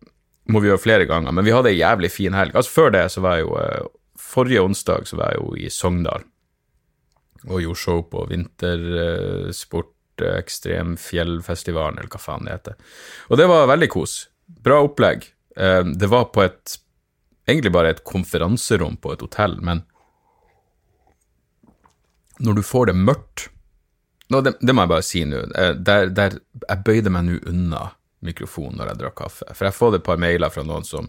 må 0.50 0.58
vi 0.62 0.70
gjøre 0.70 0.82
flere 0.82 1.06
ganger. 1.06 1.34
Men 1.36 1.46
vi 1.46 1.52
hadde 1.54 1.70
ei 1.70 1.78
jævlig 1.78 2.10
fin 2.10 2.34
helg. 2.34 2.56
Altså 2.58 2.72
Før 2.74 2.92
det 2.96 3.04
så 3.14 3.22
var 3.22 3.38
jeg 3.38 3.46
jo 3.46 3.54
eh, 3.60 3.88
forrige 4.18 4.64
onsdag 4.64 5.08
så 5.08 5.18
var 5.20 5.34
jeg 5.34 5.42
jo 5.42 5.56
i 5.58 5.70
Sogndal 5.72 6.26
og 7.48 7.62
gjorde 7.62 7.80
show 7.80 8.02
på 8.04 8.26
vintersport, 8.28 9.94
ekstrem 10.36 10.98
fjellfestivalen, 11.00 11.96
eller 11.96 12.12
hva 12.12 12.20
faen 12.20 12.44
det 12.44 12.52
heter. 12.52 12.74
Og 13.32 13.40
det 13.40 13.46
var 13.48 13.70
veldig 13.70 13.88
kos. 13.88 14.16
Bra 14.60 14.82
opplegg. 14.84 15.24
Eh, 15.56 15.84
det 15.84 16.10
var 16.10 16.30
på 16.34 16.44
et 16.44 16.76
egentlig 17.48 17.72
bare 17.74 17.94
et 17.94 18.04
konferanserom 18.06 18.98
på 19.02 19.14
et 19.14 19.24
hotell, 19.24 19.58
men 19.64 19.82
når 22.40 22.60
du 22.60 22.62
får 22.64 22.90
det 22.90 22.96
mørkt 22.96 23.48
no, 24.30 24.40
det, 24.40 24.54
det, 24.60 24.72
må 24.72 24.86
jeg 24.86 24.92
bare 24.94 25.06
si 25.06 25.24
nå. 25.28 25.44
Eh, 25.58 25.72
der, 25.76 26.10
der, 26.16 26.38
jeg 26.62 26.84
bøyde 26.86 27.12
meg 27.12 27.26
nå 27.26 27.38
unna 27.50 27.88
mikrofonen 28.24 28.78
når 28.80 28.92
jeg 28.92 29.00
drakk 29.00 29.16
kaffe. 29.22 29.48
For 29.56 29.68
jeg 29.68 29.76
får 29.76 29.96
et 29.96 30.06
par 30.06 30.20
mailer 30.20 30.52
fra 30.52 30.64
noen 30.66 30.86
som 30.86 31.08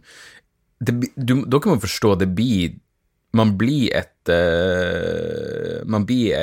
det, 0.81 0.95
du, 1.15 1.43
Dere 1.45 1.69
må 1.69 1.81
forstå, 1.81 2.15
det 2.23 2.31
blir 2.35 2.79
man 3.37 3.53
blir 3.55 3.93
et 3.95 4.27
uh, 4.27 5.85
Man 5.87 6.03
blir 6.03 6.35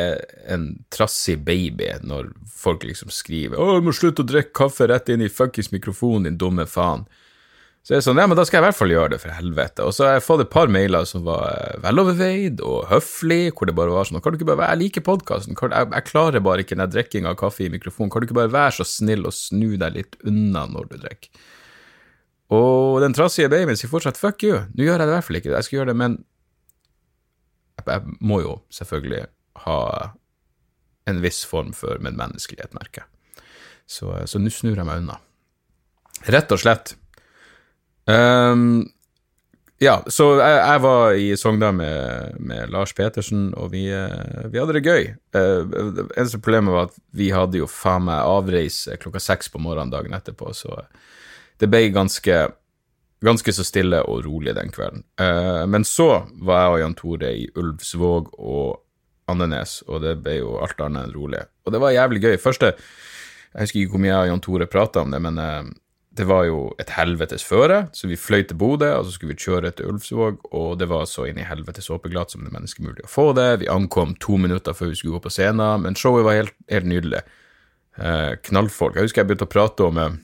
en 0.49 0.71
trassig 0.89 1.37
baby 1.45 1.91
når 2.01 2.31
folk 2.49 2.87
liksom 2.89 3.11
skriver 3.13 3.59
'Å, 3.59 3.79
du 3.79 3.89
må 3.89 3.93
slutte 3.93 4.25
å 4.25 4.29
drikke 4.29 4.55
kaffe 4.57 4.89
rett 4.89 5.11
inn 5.13 5.23
i 5.23 5.29
fuckings 5.29 5.69
mikrofonen, 5.75 6.31
din 6.31 6.39
dumme 6.41 6.65
faen'. 6.67 7.05
Så 7.89 7.95
det 7.95 8.03
er 8.03 8.05
sånn, 8.05 8.19
ja, 8.21 8.29
men 8.29 8.37
da 8.37 8.43
skal 8.45 8.59
jeg 8.59 8.61
i 8.61 8.67
hvert 8.67 8.77
fall 8.77 8.91
gjøre 8.93 9.11
det, 9.15 9.19
for 9.23 9.33
helvete. 9.33 9.85
Og 9.89 9.95
så 9.97 10.05
har 10.05 10.19
jeg 10.19 10.25
fått 10.27 10.43
et 10.43 10.51
par 10.53 10.69
mailer 10.69 11.07
som 11.09 11.23
var 11.25 11.47
eh, 11.55 11.79
veloverveid 11.81 12.59
og 12.61 12.83
høflig, 12.91 13.47
hvor 13.57 13.71
det 13.71 13.75
bare 13.79 13.95
var 13.95 14.05
sånn 14.05 14.21
Kan 14.21 14.35
du 14.35 14.37
ikke 14.37 14.51
bare 14.51 14.61
være 14.61 14.75
Jeg 14.75 14.81
liker 14.83 15.05
podkasten. 15.07 15.57
Jeg, 15.57 15.87
jeg, 15.95 16.05
klarer 16.11 16.45
bare 16.45 16.67
ikke 16.67 16.77
den 16.77 16.93
drikkinga 16.93 17.33
av 17.33 17.39
kaffe 17.41 17.65
i 17.65 17.71
mikrofonen. 17.73 18.13
Kan 18.13 18.21
du 18.21 18.29
ikke 18.29 18.37
bare 18.43 18.53
være 18.53 18.77
så 18.77 18.87
snill 18.91 19.25
og 19.25 19.33
snu 19.33 19.81
deg 19.81 19.97
litt 19.97 20.21
unna 20.29 20.67
når 20.69 20.93
du 20.93 20.95
drikker? 21.07 21.49
Og 22.59 23.01
den 23.07 23.17
trassige 23.17 23.49
babyen 23.57 23.81
sier 23.81 23.95
fortsatt 23.95 24.21
'fuck 24.21 24.45
you'. 24.45 24.61
Nå 24.77 24.85
gjør 24.85 24.99
jeg 24.99 25.07
det 25.07 25.09
i 25.09 25.17
hvert 25.17 25.29
fall 25.31 25.41
ikke. 25.41 25.57
Jeg 25.57 25.71
skal 25.71 25.79
gjøre 25.79 25.91
det, 25.95 25.97
men 26.05 26.21
jeg 27.89 28.17
må 28.21 28.43
jo 28.45 28.55
selvfølgelig 28.69 29.25
ha 29.65 29.81
en 31.09 31.25
viss 31.25 31.41
form 31.49 31.73
for 31.73 31.97
medmenneskelighet, 32.05 32.77
merker 32.77 33.07
jeg. 33.07 33.45
Så 33.89 34.13
nå 34.37 34.53
snur 34.53 34.77
jeg 34.77 34.85
meg 34.85 35.07
unna. 35.07 35.23
Rett 36.29 36.53
og 36.53 36.61
slett. 36.61 36.99
Um, 38.09 38.89
ja, 39.79 40.01
så 40.11 40.33
jeg, 40.41 40.55
jeg, 40.59 40.83
var 40.83 41.13
i 41.15 41.27
Sogndal 41.39 41.75
med, 41.79 42.39
med, 42.43 42.73
Lars 42.75 42.95
Petersen, 42.97 43.53
og 43.55 43.71
vi, 43.77 43.85
eh, 43.95 44.49
vi 44.51 44.59
hadde 44.59 44.75
det 44.75 44.83
gøy. 44.83 45.13
Uh, 45.37 46.09
eneste 46.17 46.41
problemet 46.43 46.75
var 46.75 46.89
at 46.89 46.97
vi 47.15 47.29
hadde 47.31 47.61
jo 47.61 47.69
faen 47.71 48.09
meg 48.09 48.27
avreise 48.27 48.97
klokka 48.99 49.23
seks 49.23 49.53
på 49.53 49.63
morgenen 49.63 49.93
dagen 49.95 50.17
etterpå, 50.19 50.51
så 50.57 50.81
det 51.63 51.71
ble 51.71 51.85
ganske 51.95 52.41
ganske 53.25 53.53
så 53.55 53.65
stille 53.67 54.01
og 54.07 54.23
rolig 54.27 54.55
den 54.55 54.71
kvelden. 54.75 55.05
Uh, 55.21 55.65
men 55.71 55.87
så 55.87 56.25
var 56.43 56.65
jeg 56.65 56.75
og 56.75 56.83
Jan 56.83 56.99
Tore 56.99 57.33
i 57.35 57.49
Ulvsvåg 57.59 58.31
og 58.39 58.79
Andenes, 59.29 59.81
og 59.87 60.03
det 60.05 60.17
ble 60.25 60.39
jo 60.41 60.57
alt 60.63 60.81
annet 60.83 61.09
enn 61.09 61.15
rolig. 61.17 61.43
Og 61.67 61.75
det 61.75 61.83
var 61.83 61.95
jævlig 61.95 62.25
gøy. 62.25 62.37
Første 62.41 62.73
Jeg 63.49 63.65
husker 63.65 63.81
ikke 63.81 63.95
hvor 63.97 64.03
mye 64.03 64.11
jeg 64.13 64.23
og 64.23 64.29
Jan 64.29 64.43
Tore 64.45 64.67
prata 64.71 65.03
om 65.03 65.15
det, 65.15 65.21
men 65.25 65.39
uh, 65.39 65.71
det 66.19 66.27
var 66.27 66.45
jo 66.49 66.61
et 66.83 66.91
helvetes 66.97 67.45
føre, 67.47 67.85
så 67.95 68.09
vi 68.11 68.19
fløy 68.19 68.43
til 68.49 68.59
Bodø, 68.59 68.89
og 68.99 69.07
så 69.07 69.15
skulle 69.15 69.37
vi 69.37 69.45
kjøre 69.45 69.71
til 69.79 69.93
Ulvsvåg, 69.93 70.41
og 70.55 70.79
det 70.81 70.89
var 70.91 71.07
så 71.07 71.29
inn 71.29 71.39
i 71.39 71.47
helvetes 71.47 71.91
håpeglatt 71.93 72.35
som 72.35 72.43
det 72.43 72.51
er 72.51 72.57
menneskemulig 72.57 73.07
å 73.07 73.11
få 73.13 73.31
det. 73.39 73.49
Vi 73.63 73.71
ankom 73.73 74.17
to 74.23 74.39
minutter 74.41 74.77
før 74.77 74.91
vi 74.91 74.99
skulle 74.99 75.19
gå 75.19 75.27
på 75.29 75.35
scenen, 75.35 75.85
men 75.85 75.99
showet 75.99 76.27
var 76.27 76.41
helt, 76.41 76.57
helt 76.73 76.91
nydelig. 76.91 77.23
eh, 77.99 78.35
knallfolk. 78.49 78.97
Jeg 78.97 79.09
husker 79.09 79.23
jeg 79.23 79.31
begynte 79.31 79.49
å 79.49 79.53
prate 79.53 79.87
om 79.87 80.03
eh, 80.03 80.19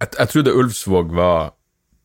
jeg, 0.00 0.14
jeg 0.18 0.30
trodde 0.32 0.54
Ulvsvåg 0.58 1.12
var 1.16 1.52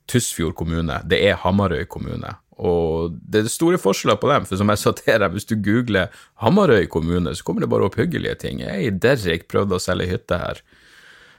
Tysfjord 0.07 0.55
kommune. 0.55 1.01
Det 1.09 1.19
er 1.27 1.39
Hamarøy 1.41 1.85
kommune. 1.89 2.35
Og 2.57 3.13
det 3.21 3.43
er 3.43 3.51
store 3.53 3.77
forskjeller 3.81 4.17
på 4.17 4.29
dem, 4.31 4.45
for 4.49 4.57
som 4.57 4.71
jeg 4.73 4.81
sa 4.81 4.93
til 4.97 5.19
deg, 5.21 5.33
hvis 5.33 5.45
du 5.49 5.55
googler 5.61 6.13
Hamarøy 6.41 6.87
kommune, 6.89 7.35
så 7.35 7.45
kommer 7.45 7.65
det 7.65 7.69
bare 7.69 7.85
opp 7.89 7.97
hyggelige 7.99 8.37
ting. 8.45 8.63
Jeg 8.65 8.87
i 8.87 8.93
Derrik 8.93 9.45
prøvde 9.51 9.77
å 9.77 9.83
selge 9.83 10.09
hytte 10.09 10.39
her 10.41 10.63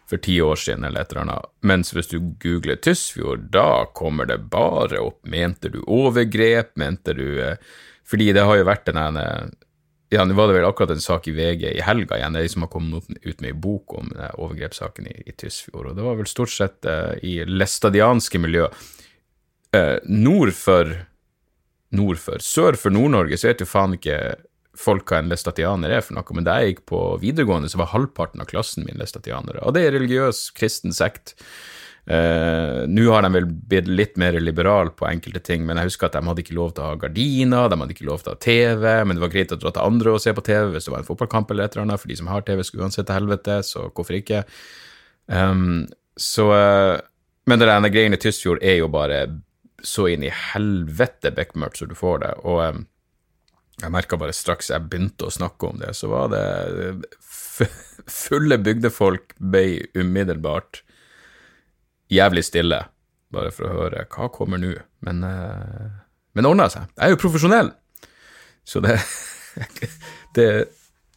for 0.08 0.20
ti 0.24 0.38
år 0.40 0.56
siden, 0.56 0.84
eller 0.84 1.04
et 1.04 1.12
eller 1.12 1.26
annet. 1.26 1.50
Mens 1.60 1.92
hvis 1.92 2.10
du 2.10 2.18
googler 2.42 2.80
Tysfjord, 2.80 3.48
da 3.52 3.84
kommer 3.94 4.28
det 4.28 4.38
bare 4.52 5.02
opp 5.04 5.20
mente 5.28 5.70
du 5.72 5.82
overgrep, 5.84 6.74
mente 6.80 7.14
du 7.16 7.40
eh, 7.44 7.56
Fordi 8.08 8.32
det 8.32 8.44
har 8.48 8.56
jo 8.56 8.64
vært 8.64 8.86
den 8.88 8.96
ene 8.96 9.24
ja, 10.08 10.22
nå 10.24 10.32
var 10.32 10.48
det 10.48 10.54
vel 10.56 10.64
akkurat 10.64 10.94
en 10.94 11.02
sak 11.04 11.26
i 11.28 11.34
VG 11.36 11.66
i 11.68 11.82
helga 11.84 12.16
igjen, 12.16 12.32
det 12.32 12.46
de 12.46 12.48
som 12.48 12.62
har 12.64 12.70
kommet 12.72 13.04
ut 13.20 13.42
med 13.44 13.50
en 13.50 13.60
bok 13.60 13.92
om 13.98 14.08
overgrepssaken 14.40 15.10
i, 15.10 15.16
i 15.28 15.34
Tysfjord, 15.36 15.90
og 15.90 15.98
det 15.98 16.06
var 16.06 16.16
vel 16.16 16.30
stort 16.30 16.54
sett 16.54 16.88
uh, 16.88 17.12
i 17.20 17.42
læstadianske 17.44 18.40
miljø. 18.40 18.70
Uh, 19.76 19.98
nord 20.08 20.54
for 20.56 20.94
nord 21.92 22.20
for. 22.20 22.40
Sør 22.44 22.76
for 22.80 22.94
Nord-Norge 22.94 23.36
så 23.36 23.50
vet 23.50 23.62
jo 23.64 23.68
faen 23.68 23.98
ikke 23.98 24.16
folk 24.78 25.10
hva 25.10 25.22
en 25.22 25.32
læstatianer 25.32 25.92
er 25.96 26.04
for 26.04 26.18
noe, 26.18 26.36
men 26.36 26.46
da 26.46 26.60
jeg 26.60 26.76
gikk 26.76 26.84
på 26.92 27.00
videregående, 27.22 27.70
så 27.70 27.80
var 27.80 27.92
halvparten 27.94 28.44
av 28.44 28.50
klassen 28.50 28.86
min 28.86 29.00
læstatianere, 29.00 29.64
og 29.66 29.74
det 29.74 29.86
er 29.86 29.96
religiøs 29.96 30.48
kristen 30.56 30.94
sekt. 30.94 31.34
Uh, 32.08 32.86
Nå 32.88 33.10
har 33.12 33.20
de 33.26 33.28
vel 33.34 33.46
blitt 33.68 33.88
litt 33.90 34.14
mer 34.20 34.38
liberale 34.40 34.94
på 34.96 35.04
enkelte 35.10 35.42
ting, 35.44 35.66
men 35.68 35.76
jeg 35.76 35.90
husker 35.90 36.08
at 36.08 36.14
de 36.16 36.22
hadde 36.24 36.40
ikke 36.40 36.56
lov 36.56 36.70
til 36.72 36.86
å 36.86 36.92
ha 36.92 37.00
gardiner, 37.02 37.68
de 37.68 37.76
hadde 37.82 37.96
ikke 37.96 38.06
lov 38.08 38.22
til 38.22 38.32
å 38.32 38.36
ha 38.36 38.40
TV, 38.40 38.86
men 39.04 39.18
det 39.18 39.24
var 39.26 39.34
greit 39.34 39.52
å 39.52 39.58
dra 39.60 39.74
til 39.74 39.84
andre 39.84 40.14
og 40.14 40.22
se 40.24 40.32
på 40.32 40.44
TV 40.46 40.72
hvis 40.72 40.88
det 40.88 40.94
var 40.94 41.02
en 41.02 41.08
fotballkamp 41.10 41.52
eller 41.52 41.68
et 41.68 41.76
eller 41.76 41.84
annet, 41.84 42.00
for 42.00 42.12
de 42.12 42.16
som 42.20 42.30
har 42.32 42.46
TV, 42.46 42.62
skulle 42.64 42.88
uansett 42.88 43.10
til 43.10 43.18
helvete, 43.18 43.58
så 43.66 43.90
hvorfor 43.90 44.16
ikke? 44.16 44.44
Um, 45.28 45.84
så 46.16 46.48
uh, 46.48 46.94
Men 47.48 47.60
det 47.60 47.68
der 47.68 47.92
greiene 47.92 48.16
i 48.16 48.20
Tysfjord 48.20 48.64
er 48.64 48.80
jo 48.80 48.88
bare 48.92 49.26
så 49.84 50.08
inn 50.10 50.24
i 50.24 50.32
helvete 50.32 51.30
bekmørkt 51.36 51.82
som 51.82 51.90
du 51.92 51.96
får 51.98 52.24
det, 52.24 52.32
og 52.48 52.62
um, 52.64 52.86
jeg 53.78 53.94
merka 53.94 54.18
bare 54.18 54.34
straks 54.34 54.72
jeg 54.72 54.86
begynte 54.90 55.28
å 55.28 55.32
snakke 55.32 55.70
om 55.70 55.78
det, 55.82 55.94
så 55.94 56.10
var 56.10 56.32
det 56.32 56.44
Fulle 58.08 58.58
bygdefolk 58.62 59.34
ble 59.38 59.88
umiddelbart 59.98 60.82
jævlig 62.12 62.44
stille, 62.46 62.78
bare 63.34 63.50
for 63.52 63.68
å 63.68 63.74
høre 63.82 64.04
hva 64.08 64.28
kommer 64.32 64.60
nå. 64.62 64.76
Men, 65.04 65.24
uh, 65.26 65.98
men 66.32 66.46
det 66.46 66.52
ordna 66.52 66.68
seg. 66.72 66.86
Jeg 66.94 67.04
er 67.04 67.14
jo 67.14 67.20
profesjonell, 67.20 67.72
så 68.66 68.82
det 68.84 68.98
Det 70.36 70.48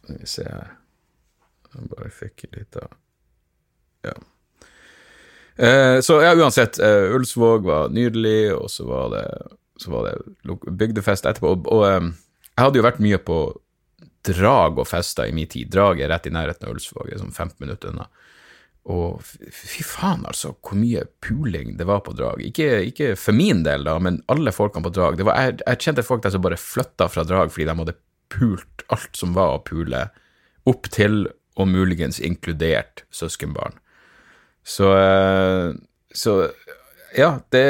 Skal 0.02 0.16
vi 0.18 0.26
se 0.26 0.42
Jeg 0.42 1.88
bare 1.92 2.10
fikk 2.10 2.46
litt 2.56 2.78
av 2.80 2.90
Ja. 4.08 4.14
Uh, 5.52 5.98
så 6.02 6.18
ja, 6.24 6.32
uansett, 6.34 6.80
Ulsvåg 7.14 7.68
var 7.68 7.92
nydelig, 7.94 8.54
og 8.56 8.70
så 8.72 8.88
var 8.88 9.12
det, 9.14 9.26
så 9.78 9.92
var 9.94 10.08
det 10.08 10.58
bygdefest 10.66 11.28
etterpå. 11.28 11.54
Og, 11.54 11.70
og 11.70 11.86
jeg 12.62 12.70
hadde 12.70 12.78
jo 12.78 12.86
vært 12.86 13.02
mye 13.02 13.18
på 13.18 13.38
drag 14.22 14.76
og 14.78 14.86
fester 14.86 15.26
i 15.26 15.34
min 15.34 15.50
tid. 15.50 15.70
Drag 15.74 15.98
er 15.98 16.12
rett 16.12 16.28
i 16.28 16.34
nærheten 16.34 16.68
av 16.68 16.76
Ulsvåg, 16.76 17.10
sånn 17.18 17.34
15 17.34 17.56
minutter 17.64 17.90
unna. 17.90 18.06
Og 18.92 19.22
fy 19.22 19.82
faen, 19.86 20.24
altså, 20.26 20.52
hvor 20.58 20.78
mye 20.78 21.04
puling 21.22 21.76
det 21.78 21.86
var 21.90 22.04
på 22.06 22.14
drag. 22.18 22.42
Ikke, 22.46 22.80
ikke 22.86 23.12
for 23.18 23.34
min 23.34 23.64
del, 23.66 23.86
da, 23.86 23.96
men 24.02 24.20
alle 24.32 24.54
folkene 24.54 24.86
på 24.86 24.94
drag. 24.94 25.22
Var, 25.26 25.38
jeg, 25.38 25.58
jeg, 25.64 25.80
kjente 25.86 26.06
folk 26.06 26.22
der 26.22 26.34
som 26.34 26.42
bare 26.46 26.58
flytta 26.58 27.10
fra 27.10 27.26
drag 27.26 27.50
fordi 27.54 27.68
de 27.68 27.76
hadde 27.82 27.98
pult 28.32 28.86
alt 28.94 29.18
som 29.18 29.34
var 29.36 29.56
å 29.56 29.62
pule, 29.66 30.06
opp 30.70 30.86
til 30.94 31.24
og 31.58 31.68
muligens 31.68 32.20
inkludert 32.22 33.02
søskenbarn. 33.14 33.74
Så, 34.62 34.94
eh, 34.94 35.74
så 36.14 36.36
ja, 37.18 37.34
det, 37.50 37.64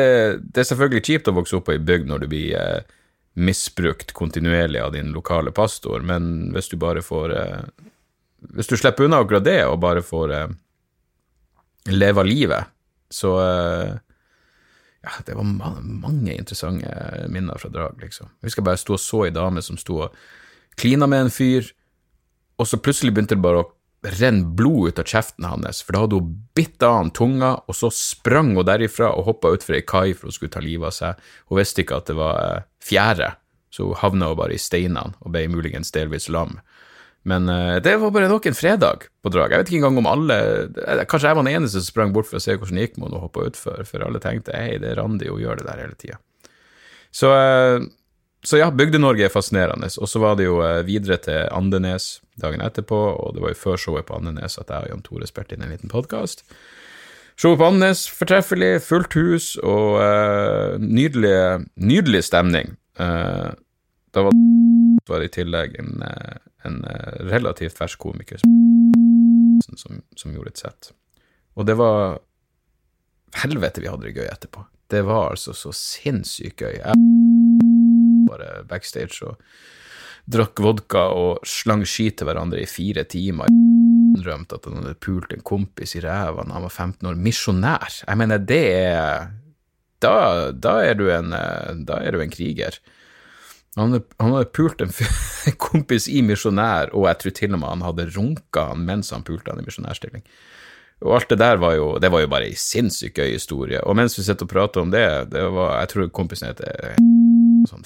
det, 0.53 0.61
er 0.61 0.69
selvfølgelig 0.69 1.07
kjipt 1.09 1.31
å 1.33 1.37
vokse 1.37 1.57
opp 1.59 1.67
på 1.69 1.75
ei 1.75 1.83
bygd 1.83 2.09
når 2.11 2.23
du 2.23 2.29
blir 2.31 2.53
eh, 2.59 2.99
misbrukt 3.35 4.13
kontinuerlig 4.13 4.81
av 4.81 4.93
din 4.93 5.13
lokale 5.13 5.53
pastor, 5.53 6.01
men 6.05 6.53
hvis 6.53 6.69
du 6.69 6.77
bare 6.77 7.03
får 7.03 7.37
eh, 7.37 7.65
Hvis 8.43 8.67
du 8.67 8.77
slipper 8.77 9.07
unna 9.07 9.21
akkurat 9.23 9.45
det, 9.47 9.61
og 9.71 9.79
bare 9.79 10.03
får 10.03 10.33
eh, 10.35 10.49
leve 11.95 12.25
livet. 12.27 12.73
Så 13.11 13.37
eh, 13.39 13.93
ja, 15.03 15.13
det 15.27 15.37
var 15.39 15.47
mange 15.47 16.35
interessante 16.35 17.29
minner 17.31 17.59
fra 17.59 17.71
Drag, 17.71 18.01
liksom. 18.03 18.33
Jeg 18.41 18.51
husker 18.51 18.67
bare 18.67 18.75
jeg 18.75 18.83
sto 18.83 18.97
og 18.97 19.03
så 19.03 19.21
ei 19.29 19.35
dame 19.35 19.63
som 19.63 19.79
sto 19.79 20.01
og 20.09 20.19
klina 20.75 21.07
med 21.07 21.29
en 21.29 21.31
fyr, 21.31 21.71
og 22.59 22.67
så 22.67 22.81
plutselig 22.83 23.15
begynte 23.15 23.39
det 23.39 23.45
bare 23.47 23.63
å 23.63 23.71
renne 24.19 24.51
blod 24.59 24.91
ut 24.91 24.99
av 24.99 25.07
kjeften 25.07 25.47
hans, 25.47 25.85
for 25.87 25.95
da 25.95 26.03
hadde 26.03 26.19
hun 26.19 26.35
bitt 26.59 26.83
av 26.83 26.97
han 26.99 27.15
tunga, 27.15 27.53
og 27.71 27.79
så 27.79 27.91
sprang 27.95 28.57
hun 28.57 28.67
derifra 28.67 29.13
og 29.15 29.29
hoppa 29.31 29.55
utfor 29.55 29.79
ei 29.79 29.85
kai 29.87 30.15
for 30.17 30.27
hun 30.27 30.35
skulle 30.35 30.55
ta 30.55 30.63
livet 30.63 30.91
av 30.91 30.97
seg. 30.97 31.27
Hun 31.51 31.61
visste 31.61 31.85
ikke 31.85 32.03
at 32.03 32.11
det 32.11 32.19
var 32.19 32.67
fjære, 32.83 33.33
så 33.73 33.89
hun 33.89 34.01
havna 34.01 34.33
bare 34.37 34.57
i 34.57 34.61
steinene 34.61 35.17
og 35.21 35.33
ble 35.35 35.47
muligens 35.53 35.95
delvis 35.95 36.29
lam. 36.33 36.59
Men 37.23 37.47
uh, 37.49 37.79
det 37.83 37.95
var 38.03 38.11
bare 38.11 38.31
nok 38.31 38.47
en 38.51 38.59
fredag 38.59 39.07
på 39.23 39.31
drag. 39.31 39.53
Jeg 39.53 39.63
vet 39.63 39.71
ikke 39.71 39.81
engang 39.85 40.01
om 40.03 40.11
alle 40.11 40.39
eh, 40.67 41.05
Kanskje 41.07 41.31
jeg 41.31 41.39
var 41.39 41.47
den 41.47 41.55
eneste 41.55 41.79
som 41.79 41.87
sprang 41.87 42.15
bort 42.15 42.27
for 42.27 42.41
å 42.41 42.43
se 42.43 42.57
hvordan 42.57 42.81
det 42.81 42.89
gikk 42.89 42.99
med 42.99 43.07
henne 43.07 43.21
og 43.21 43.29
hoppa 43.29 43.47
utfor, 43.47 43.85
for 43.87 44.03
alle 44.03 44.23
tenkte 44.23 44.57
hei, 44.59 44.81
det 44.83 44.91
er 44.91 44.99
Randi, 44.99 45.31
hun 45.31 45.43
gjør 45.43 45.61
det 45.61 45.69
der 45.69 45.85
hele 45.85 45.99
tida. 46.01 46.19
Så, 47.15 47.31
uh, 47.31 47.87
så, 48.43 48.59
ja, 48.59 48.73
Bygde-Norge 48.75 49.29
er 49.29 49.31
fascinerende. 49.31 49.93
Og 50.03 50.11
så 50.11 50.19
var 50.19 50.35
det 50.35 50.49
jo 50.49 50.59
videre 50.89 51.21
til 51.23 51.47
Andenes 51.55 52.17
dagen 52.43 52.65
etterpå, 52.65 52.99
og 53.23 53.37
det 53.37 53.45
var 53.45 53.55
jo 53.55 53.61
før 53.61 53.79
showet 53.79 54.09
på 54.09 54.19
Andenes 54.19 54.59
at 54.59 54.73
jeg 54.73 54.89
og 54.89 54.91
Jan 54.91 55.05
Tore 55.07 55.29
spilte 55.31 55.55
inn 55.55 55.63
en 55.63 55.71
liten 55.71 55.93
podkast. 55.93 56.43
Showet 57.41 57.59
på 57.59 57.67
Andenes, 57.67 58.05
fortreffelig, 58.13 58.73
fullt 58.85 59.17
hus 59.19 59.47
og 59.63 59.99
nydelig, 60.83 61.67
nydelig 61.81 62.25
stemning. 62.29 62.77
da 62.97 64.23
var 64.23 65.23
det 65.23 65.31
i 65.31 65.35
tillegg 65.41 65.79
en 65.81 66.03
en 66.63 66.85
eh, 66.85 67.13
relativt 67.27 67.79
fersk 67.79 67.99
komiker 67.99 68.41
som, 68.43 70.01
som, 70.17 70.35
gjorde 70.35 70.55
et 70.55 70.63
sett. 70.65 70.93
Og 71.59 71.67
det 71.69 71.79
var 71.81 72.21
Helvete, 73.43 73.81
vi 73.81 73.89
hadde 73.89 74.05
det 74.05 74.13
gøy 74.13 74.27
etterpå. 74.29 74.67
Det 74.93 75.01
var 75.09 75.31
altså 75.33 75.55
så 75.57 75.71
sinnssykt 75.73 76.61
gøy. 76.61 76.75
Jeg 76.83 78.27
bare 78.29 78.59
backstage 78.69 79.25
og 79.25 79.41
drakk 80.29 80.61
vodka 80.61 81.07
og 81.17 81.41
slang 81.49 81.87
ski 81.89 82.11
til 82.13 82.29
hverandre 82.29 82.61
i 82.61 82.69
fire 82.69 83.07
timer. 83.09 83.49
Drømte 84.13 84.59
at 84.59 84.67
han 84.69 84.81
hadde 84.81 84.99
pult 85.03 85.33
en 85.33 85.45
kompis 85.47 85.97
i 85.97 86.03
ræva 86.05 86.45
da 86.45 86.57
han 86.57 86.67
var 86.67 86.75
15 86.75 87.09
år. 87.09 87.21
Misjonær! 87.29 88.03
Jeg 88.07 88.21
mener, 88.21 88.43
det 88.43 88.65
er 88.77 89.31
da, 90.03 90.51
da, 90.53 90.79
er 90.83 90.99
du 90.99 91.07
en, 91.15 91.33
eh, 91.37 91.75
da 91.87 92.01
er 92.03 92.17
du 92.17 92.23
en 92.23 92.33
kriger. 92.33 92.79
Han 93.79 93.95
hadde, 93.95 94.49
pult 94.53 94.83
en, 94.85 94.93
kompis 95.63 96.09
i 96.11 96.25
misjonær, 96.27 96.93
og 96.93 97.09
jeg 97.09 97.21
tror 97.21 97.37
til 97.39 97.55
og 97.55 97.63
med 97.63 97.71
han 97.71 97.87
hadde 97.87 98.11
runka 98.17 98.67
han 98.73 98.83
mens 98.89 99.13
han 99.15 99.25
pulte 99.27 99.53
han 99.53 99.63
i 99.63 99.67
misjonærstilling. 99.69 100.27
Og 101.03 101.17
alt 101.17 101.33
det 101.33 101.41
der 101.41 101.59
var 101.59 101.75
jo, 101.75 101.87
det 101.99 102.13
var 102.15 102.23
jo 102.23 102.31
bare 102.31 102.47
ei 102.47 102.59
sinnssykt 102.59 103.17
gøy 103.19 103.33
historie. 103.33 103.81
Og 103.83 103.97
mens 103.99 104.15
vi 104.19 104.23
sitter 104.23 104.47
og 104.47 104.53
prater 104.53 104.85
om 104.85 104.93
det, 104.93 105.07
det 105.33 105.43
var, 105.51 105.81
jeg 105.81 105.91
tror 105.91 106.13
kompisen 106.15 106.53
heter 106.53 106.95
sånn. 107.71 107.83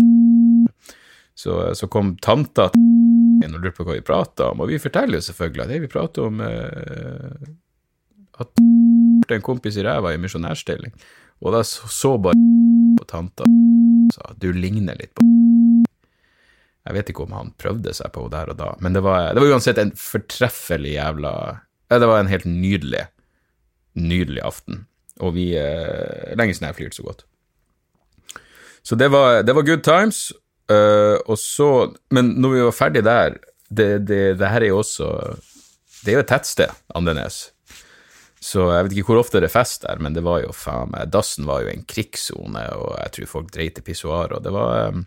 Så, 1.36 1.56
så 1.76 1.88
kom 1.92 2.14
tanta 2.24 2.68
og 2.72 2.95
lurte 3.66 3.78
på 3.78 3.86
hva 3.88 3.98
vi 3.98 4.06
prata 4.06 4.50
om, 4.52 4.62
og 4.64 4.70
vi 4.70 4.80
forteller 4.82 5.20
jo 5.20 5.28
selvfølgelig 5.28 5.64
at 5.64 5.72
det 5.72 5.82
vi 5.84 5.92
prater 5.92 6.28
om 6.30 6.42
eh, 6.44 7.52
at 8.42 8.64
en 9.36 9.44
kompis 9.44 9.78
i 9.80 9.84
ræva 9.84 10.12
i 10.14 10.20
misjonærstilling. 10.20 10.94
Og 11.44 11.52
da 11.52 11.62
så, 11.66 12.16
bare 12.22 12.36
på 12.96 13.04
tanta 13.10 13.44
og 13.44 14.14
sa 14.14 14.32
du 14.40 14.48
ligner 14.56 14.96
litt 14.96 15.12
på 15.16 15.24
jeg 16.86 16.94
vet 16.94 17.08
ikke 17.10 17.24
om 17.24 17.32
han 17.34 17.48
prøvde 17.58 17.90
seg 17.96 18.12
på 18.14 18.22
henne 18.22 18.36
der 18.36 18.52
og 18.52 18.58
da, 18.60 18.68
men 18.78 18.94
det 18.94 19.02
var, 19.02 19.32
det 19.34 19.42
var 19.42 19.56
uansett 19.56 19.78
en 19.82 19.90
fortreffelig 19.98 20.92
jævla 20.94 21.32
Det 21.90 22.06
var 22.06 22.20
en 22.20 22.30
helt 22.30 22.46
nydelig, 22.46 23.04
nydelig 23.94 24.42
aften. 24.46 24.84
Og 25.22 25.34
vi 25.34 25.52
eh, 25.58 26.34
Lenge 26.38 26.54
siden 26.54 26.68
jeg 26.68 26.78
flirte 26.78 26.98
så 26.98 27.06
godt. 27.06 27.24
Så 28.86 28.98
det 28.98 29.10
var, 29.10 29.42
det 29.42 29.54
var 29.54 29.66
good 29.66 29.82
times. 29.86 30.32
Uh, 30.66 31.22
og 31.30 31.38
så 31.38 31.94
Men 32.10 32.32
når 32.42 32.50
vi 32.50 32.62
var 32.66 32.74
ferdig 32.74 33.04
der 33.06 33.36
det, 33.68 34.06
det, 34.06 34.22
det, 34.38 34.48
her 34.48 34.62
er 34.62 34.70
jo 34.70 34.80
også 34.82 35.10
Det 36.04 36.12
er 36.12 36.18
jo 36.18 36.22
et 36.24 36.30
tettsted, 36.30 36.72
Andenes. 36.94 37.50
Så 38.42 38.68
jeg 38.70 38.86
vet 38.86 38.94
ikke 38.94 39.10
hvor 39.10 39.24
ofte 39.24 39.40
det 39.42 39.48
er 39.48 39.56
fest 39.56 39.82
der, 39.82 39.98
men 39.98 40.14
det 40.14 40.22
var 40.22 40.42
jo 40.44 40.54
faen 40.54 40.92
meg 40.92 41.10
Dassen 41.10 41.48
var 41.48 41.64
jo 41.64 41.72
en 41.72 41.84
krigssone, 41.88 42.62
og 42.76 42.94
jeg 43.00 43.14
tror 43.16 43.32
folk 43.32 43.52
dreit 43.54 43.80
i 43.80 43.84
pissoaret, 43.84 44.36
og 44.38 44.44
det 44.44 44.52
var 44.54 44.92
um, 44.94 45.06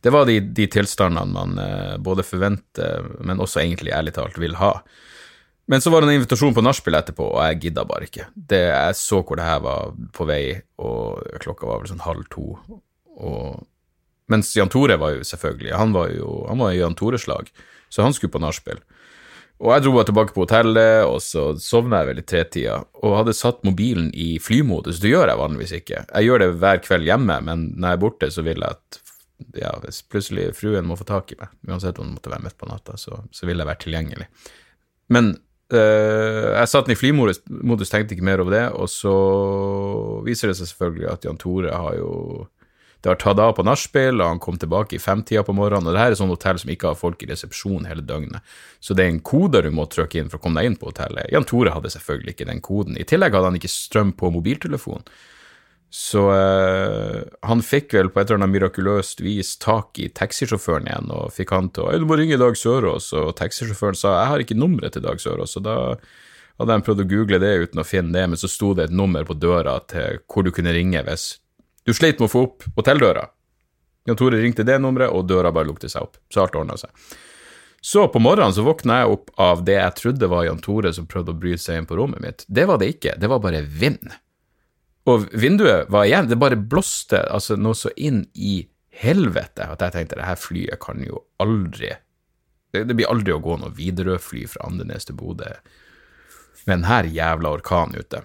det 0.00 0.12
var 0.14 0.28
de, 0.28 0.38
de 0.40 0.66
tilstandene 0.70 1.34
man 1.34 1.58
eh, 1.58 1.96
både 1.98 2.22
forventer, 2.22 3.08
men 3.18 3.40
også 3.42 3.64
egentlig 3.64 3.90
ærlig 3.96 4.14
talt 4.14 4.38
vil 4.38 4.54
ha. 4.60 4.76
Men 5.68 5.82
så 5.82 5.90
var 5.90 6.00
det 6.00 6.08
en 6.08 6.20
invitasjon 6.20 6.54
på 6.56 6.62
nachspiel 6.64 6.96
etterpå, 6.96 7.26
og 7.34 7.42
jeg 7.44 7.58
gidda 7.64 7.84
bare 7.88 8.06
ikke. 8.06 8.28
Det, 8.32 8.62
jeg 8.70 8.94
så 8.96 9.20
hvor 9.20 9.36
det 9.36 9.48
her 9.48 9.58
var 9.64 9.90
på 10.16 10.28
vei, 10.28 10.42
og 10.80 11.26
klokka 11.42 11.68
var 11.68 11.82
vel 11.82 11.90
sånn 11.90 12.06
halv 12.06 12.24
to. 12.32 12.46
Og, 13.18 13.66
mens 14.28 14.52
Jan 14.56 14.70
Tore 14.72 14.98
var 15.00 15.16
jo 15.16 15.26
selvfølgelig 15.26 15.74
Han 15.76 15.94
var 15.96 16.12
jo 16.12 16.44
han 16.48 16.60
var 16.60 16.74
i 16.74 16.80
Jan 16.80 16.96
Tores 16.98 17.26
lag, 17.30 17.50
så 17.88 18.04
han 18.04 18.16
skulle 18.16 18.34
på 18.34 18.42
nachspiel. 18.42 18.80
Og 19.58 19.72
jeg 19.74 19.82
dro 19.82 19.92
bare 19.96 20.06
tilbake 20.06 20.34
på 20.36 20.44
hotellet, 20.44 21.02
og 21.08 21.18
så 21.24 21.48
sovna 21.58 22.02
jeg 22.02 22.12
vel 22.12 22.20
i 22.20 22.26
tretida, 22.30 22.76
og 23.02 23.16
hadde 23.16 23.34
satt 23.34 23.64
mobilen 23.66 24.12
i 24.14 24.36
flymodus. 24.42 25.00
Det 25.02 25.10
gjør 25.10 25.32
jeg 25.32 25.40
vanligvis 25.40 25.74
ikke. 25.80 26.04
Jeg 26.06 26.28
gjør 26.28 26.44
det 26.44 26.48
hver 26.62 26.82
kveld 26.84 27.08
hjemme, 27.08 27.40
men 27.48 27.64
når 27.74 27.88
jeg 27.88 27.98
er 27.98 28.02
borte, 28.04 28.30
så 28.30 28.44
vil 28.46 28.62
jeg 28.62 28.76
at 28.78 29.00
ja, 29.58 29.72
hvis 29.82 30.00
plutselig 30.10 30.52
fruen 30.58 30.86
må 30.86 30.96
få 30.98 31.06
tak 31.08 31.32
i 31.34 31.38
meg, 31.40 31.50
uansett 31.66 31.98
om 31.98 32.08
det 32.08 32.18
måtte 32.18 32.32
være 32.32 32.44
midt 32.46 32.58
på 32.58 32.70
natta, 32.70 32.94
så, 32.98 33.20
så 33.34 33.46
vil 33.50 33.58
jeg 33.58 33.68
være 33.68 33.82
tilgjengelig. 33.82 34.28
Men 35.14 35.32
øh, 35.74 36.46
jeg 36.54 36.70
satt 36.70 36.86
den 36.86 36.94
i 36.94 36.98
flymodus, 36.98 37.42
modus, 37.48 37.90
tenkte 37.90 38.14
ikke 38.14 38.26
mer 38.26 38.42
over 38.44 38.54
det, 38.54 38.64
og 38.78 38.90
så 38.92 39.14
viser 40.26 40.50
det 40.50 40.58
seg 40.60 40.70
selvfølgelig 40.70 41.10
at 41.14 41.26
Jan 41.26 41.40
Tore 41.40 41.74
har 41.74 41.98
jo 41.98 42.12
det 43.00 43.12
har 43.12 43.18
tatt 43.22 43.38
av 43.38 43.52
på 43.54 43.62
nachspiel, 43.62 44.18
og 44.18 44.26
han 44.32 44.40
kom 44.42 44.56
tilbake 44.58 44.96
i 44.96 45.02
femtida 45.02 45.44
på 45.46 45.54
morgenen. 45.54 45.86
og 45.86 45.94
det 45.94 46.02
her 46.02 46.10
er 46.10 46.18
sånn 46.18 46.32
hotell 46.34 46.58
som 46.58 46.70
ikke 46.72 46.90
har 46.90 46.98
folk 46.98 47.22
i 47.22 47.30
resepsjon 47.30 47.86
hele 47.86 48.02
døgnet. 48.02 48.42
Så 48.80 48.94
det 48.94 49.04
er 49.04 49.12
en 49.12 49.22
kode 49.22 49.62
du 49.62 49.70
må 49.70 49.86
trykke 49.86 50.18
inn 50.18 50.30
for 50.32 50.40
å 50.40 50.42
komme 50.42 50.58
deg 50.60 50.72
inn 50.72 50.78
på 50.80 50.90
hotellet. 50.90 51.30
Jan 51.30 51.46
Tore 51.46 51.74
hadde 51.76 51.92
selvfølgelig 51.94 52.34
ikke 52.34 52.48
den 52.50 52.60
koden. 52.60 52.98
I 52.98 53.06
tillegg 53.06 53.36
hadde 53.38 53.52
han 53.52 53.58
ikke 53.60 53.70
strøm 53.70 54.12
på 54.18 54.32
mobiltelefonen. 54.34 55.06
Så 55.88 56.20
øh, 56.28 57.22
han 57.48 57.62
fikk 57.64 57.94
vel 57.96 58.10
på 58.12 58.20
et 58.20 58.28
eller 58.28 58.42
annet 58.42 58.52
mirakuløst 58.58 59.22
vis 59.24 59.54
tak 59.62 59.96
i 60.02 60.10
taxisjåføren 60.12 60.90
igjen, 60.90 61.08
og 61.14 61.32
fikk 61.32 61.54
han 61.54 61.70
til 61.72 61.86
å 61.86 61.94
Du 61.96 62.04
må 62.04 62.18
ringe 62.20 62.36
Dag 62.36 62.58
Sørås, 62.60 63.12
og 63.16 63.30
taxisjåføren 63.38 63.96
sa 63.96 64.18
jeg 64.18 64.32
har 64.34 64.44
ikke 64.44 64.58
nummeret 64.58 64.98
til 64.98 65.06
Dag 65.06 65.22
Sørås, 65.22 65.56
og 65.56 65.64
da 65.64 65.78
hadde 66.58 66.74
han 66.74 66.84
prøvd 66.84 67.06
å 67.06 67.08
google 67.08 67.40
det 67.40 67.54
uten 67.62 67.80
å 67.80 67.86
finne 67.88 68.12
det, 68.12 68.26
men 68.28 68.40
så 68.40 68.50
sto 68.52 68.74
det 68.76 68.88
et 68.88 68.98
nummer 69.00 69.24
på 69.24 69.38
døra 69.38 69.78
til 69.88 70.20
hvor 70.28 70.44
du 70.44 70.52
kunne 70.52 70.74
ringe 70.76 71.00
hvis 71.06 71.38
du 71.88 71.96
sleit 71.96 72.20
med 72.20 72.28
å 72.28 72.32
få 72.32 72.44
opp 72.50 72.68
hotelldøra. 72.76 73.24
Jan 74.08 74.18
Tore 74.20 74.40
ringte 74.40 74.64
det 74.64 74.78
nummeret, 74.80 75.12
og 75.12 75.26
døra 75.28 75.52
bare 75.52 75.68
lukte 75.68 75.88
seg 75.88 76.04
opp. 76.04 76.20
Så 76.32 76.44
alt 76.44 76.56
ordna 76.56 76.76
seg. 76.80 76.92
Så 77.80 78.06
på 78.12 78.20
morgenen 78.20 78.52
så 78.52 78.64
våkna 78.66 79.02
jeg 79.02 79.12
opp 79.14 79.30
av 79.40 79.60
det 79.64 79.76
jeg 79.78 79.96
trodde 80.00 80.30
var 80.30 80.46
Jan 80.46 80.62
Tore 80.64 80.92
som 80.92 81.06
prøvde 81.08 81.32
å 81.32 81.38
bryte 81.38 81.62
seg 81.62 81.80
inn 81.80 81.88
på 81.88 81.98
rommet 81.98 82.20
mitt. 82.24 82.44
Det 82.48 82.66
var 82.68 82.80
det 82.80 82.90
ikke, 82.96 83.14
det 83.20 83.30
var 83.30 83.40
bare 83.44 83.62
vind. 83.62 84.10
Og 85.08 85.28
vinduet 85.32 85.88
var 85.92 86.08
igjen, 86.08 86.28
det 86.28 86.40
bare 86.40 86.58
blåste 86.58 87.22
altså 87.32 87.56
noe 87.56 87.78
så 87.78 87.92
inn 87.96 88.24
i 88.34 88.60
helvete 88.98 89.68
at 89.70 89.84
jeg 89.84 89.94
tenkte 89.94 90.18
det 90.18 90.26
her 90.26 90.40
flyet 90.40 90.80
kan 90.82 91.00
jo 91.04 91.22
aldri 91.40 91.92
det 92.72 92.94
blir 92.94 93.08
aldri 93.08 93.32
å 93.32 93.40
gå 93.40 93.56
noe 93.56 93.72
Widerøe-fly 93.72 94.44
fra 94.52 94.66
Andenes 94.68 95.08
til 95.08 95.16
Bodø 95.16 95.48
med 96.66 96.82
denne 96.82 96.98
jævla 97.08 97.54
orkanen 97.56 97.96
ute. 97.96 98.20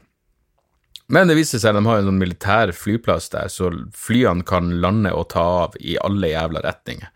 Men 1.13 1.29
det 1.29 1.37
viser 1.37 1.61
seg 1.61 1.73
at 1.73 1.77
de 1.77 1.85
har 1.85 1.99
en 2.01 2.07
sånn 2.09 2.21
militær 2.21 2.71
flyplass 2.73 3.29
der, 3.33 3.51
så 3.51 3.69
flyene 3.97 4.45
kan 4.47 4.71
lande 4.81 5.11
og 5.13 5.27
ta 5.33 5.43
av 5.65 5.75
i 5.79 5.97
alle 6.01 6.31
jævla 6.31 6.63
retninger. 6.65 7.11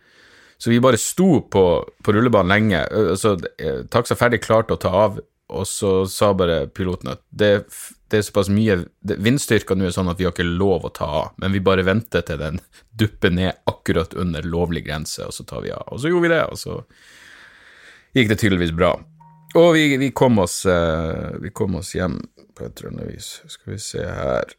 Så 0.57 0.69
vi 0.73 0.81
bare 0.81 0.99
sto 1.01 1.41
på, 1.53 1.63
på 2.03 2.13
rullebanen 2.13 2.49
lenge. 2.49 2.83
Så 3.17 3.35
Taxa 3.93 4.17
ferdig 4.17 4.41
klarte 4.45 4.73
å 4.73 4.81
ta 4.81 4.93
av, 5.05 5.19
og 5.47 5.67
så 5.69 5.91
sa 6.09 6.33
bare 6.35 6.65
piloten 6.67 7.13
at 7.13 7.21
det, 7.29 7.51
det 8.11 8.19
er 8.19 8.25
såpass 8.27 8.49
mye 8.51 8.81
Vindstyrka 9.07 9.77
nå 9.77 9.87
er 9.87 9.93
sånn 9.95 10.09
at 10.11 10.19
vi 10.19 10.27
har 10.27 10.33
ikke 10.35 10.47
lov 10.47 10.89
å 10.89 10.91
ta 10.93 11.07
av, 11.21 11.29
men 11.39 11.53
vi 11.55 11.63
bare 11.63 11.85
venter 11.87 12.25
til 12.27 12.41
den 12.41 12.59
dupper 12.97 13.31
ned 13.31 13.61
akkurat 13.69 14.13
under 14.17 14.43
lovlig 14.43 14.83
grense, 14.89 15.23
og 15.23 15.33
så 15.33 15.45
tar 15.47 15.63
vi 15.63 15.71
av. 15.71 15.85
Og 15.93 16.01
så 16.03 16.11
gjorde 16.11 16.27
vi 16.27 16.33
det, 16.33 16.43
og 16.51 16.59
så 16.59 16.81
gikk 18.17 18.33
det 18.33 18.41
tydeligvis 18.41 18.75
bra. 18.75 18.97
Og 19.57 19.71
vi, 19.73 19.97
vi, 19.97 20.11
kom, 20.13 20.37
oss, 20.43 20.59
vi 21.41 21.49
kom 21.55 21.79
oss 21.79 21.95
hjem 21.95 22.19
på 22.53 22.65
et 22.67 22.79
eller 22.79 22.91
annet 22.91 23.09
vis. 23.15 23.29
Skal 23.49 23.73
vi 23.73 23.79
se 23.81 24.03
her 24.05 24.53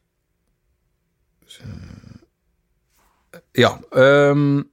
Ja. 3.52 3.78
Um, 3.90 4.68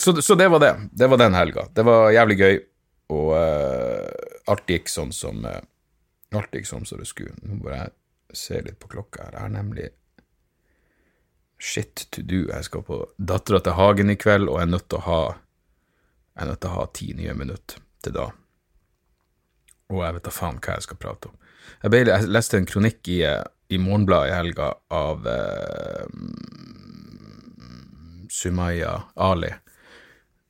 så, 0.00 0.22
så, 0.22 0.34
det 0.34 0.48
var 0.48 0.58
det. 0.58 0.88
Det 0.92 1.06
var 1.06 1.16
den 1.16 1.34
helga. 1.34 1.66
Det 1.72 1.82
var 1.82 2.10
jævlig 2.10 2.38
gøy, 2.38 2.58
og 3.12 3.32
uh, 3.34 4.52
alt 4.52 4.70
gikk 4.70 4.88
sånn 4.92 5.12
som 5.12 5.42
uh, 5.44 5.60
Alt 6.36 6.52
gikk 6.52 6.66
sånn 6.68 6.84
som 6.84 7.00
det 7.00 7.06
skulle. 7.08 7.32
Nå 7.40 7.56
må 7.62 7.70
jeg 7.72 8.36
se 8.36 8.58
litt 8.60 8.76
på 8.82 8.90
klokka 8.92 9.22
her. 9.24 9.32
Jeg 9.32 9.40
har 9.46 9.52
nemlig 9.54 9.86
shit 11.56 12.02
to 12.12 12.20
do. 12.20 12.42
Jeg 12.50 12.66
skal 12.66 12.84
på 12.84 12.98
Dattera 13.16 13.62
til 13.64 13.78
Hagen 13.78 14.12
i 14.12 14.16
kveld, 14.20 14.44
og 14.50 14.58
jeg 14.60 14.68
er 14.68 14.74
nødt 14.74 14.88
til 14.92 15.00
å 15.00 15.06
ha 15.06 15.22
Jeg 15.32 16.44
er 16.44 16.50
nødt 16.50 16.60
til 16.60 16.70
å 16.70 16.74
ha 16.74 16.84
ti 16.94 17.08
nye 17.16 17.34
minutter 17.34 17.80
til 18.04 18.14
da. 18.14 18.26
Og 19.88 20.02
jeg 20.04 20.16
vet 20.16 20.26
da 20.26 20.34
faen 20.34 20.58
hva 20.60 20.76
jeg 20.76 20.86
skal 20.88 21.00
prate 21.00 21.30
om. 21.30 21.36
Jeg, 21.82 21.92
ble, 21.92 22.02
jeg 22.08 22.32
leste 22.32 22.58
en 22.58 22.68
kronikk 22.68 23.08
i, 23.12 23.22
i 23.72 23.78
Morgenbladet 23.80 24.32
i 24.32 24.36
helga 24.36 24.72
av 24.94 25.28
eh, 25.28 26.04
Sumaya 28.32 28.94
Ali, 29.14 29.52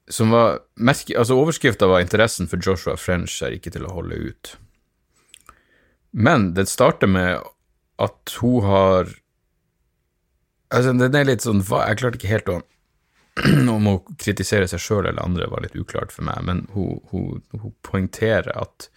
som 0.08 0.32
var 0.32 0.62
merke, 0.80 1.12
altså 1.18 1.36
Overskrifta 1.36 1.86
var 1.86 2.00
'Interessen 2.00 2.48
for 2.48 2.60
Joshua 2.64 2.96
French 2.96 3.42
er 3.42 3.54
ikke 3.58 3.74
til 3.74 3.84
å 3.84 3.92
holde 3.92 4.16
ut'. 4.16 4.54
Men 6.12 6.54
det 6.54 6.68
starter 6.68 7.06
med 7.06 7.42
at 7.98 8.36
hun 8.40 8.64
har 8.64 9.14
Altså, 10.68 10.92
den 10.92 11.14
er 11.16 11.24
litt 11.24 11.40
sånn 11.40 11.62
Jeg 11.64 11.96
klarte 11.96 12.18
ikke 12.18 12.28
helt 12.28 12.48
å 12.52 12.56
om 13.76 13.86
å 13.88 13.94
kritisere 14.20 14.66
seg 14.68 14.82
sjøl 14.82 15.06
eller 15.06 15.22
andre 15.22 15.46
var 15.48 15.62
litt 15.62 15.76
uklart 15.78 16.12
for 16.12 16.26
meg, 16.26 16.42
men 16.44 16.64
hun, 16.74 16.98
hun, 17.12 17.42
hun 17.54 17.72
poengterer 17.86 18.50
at 18.58 18.88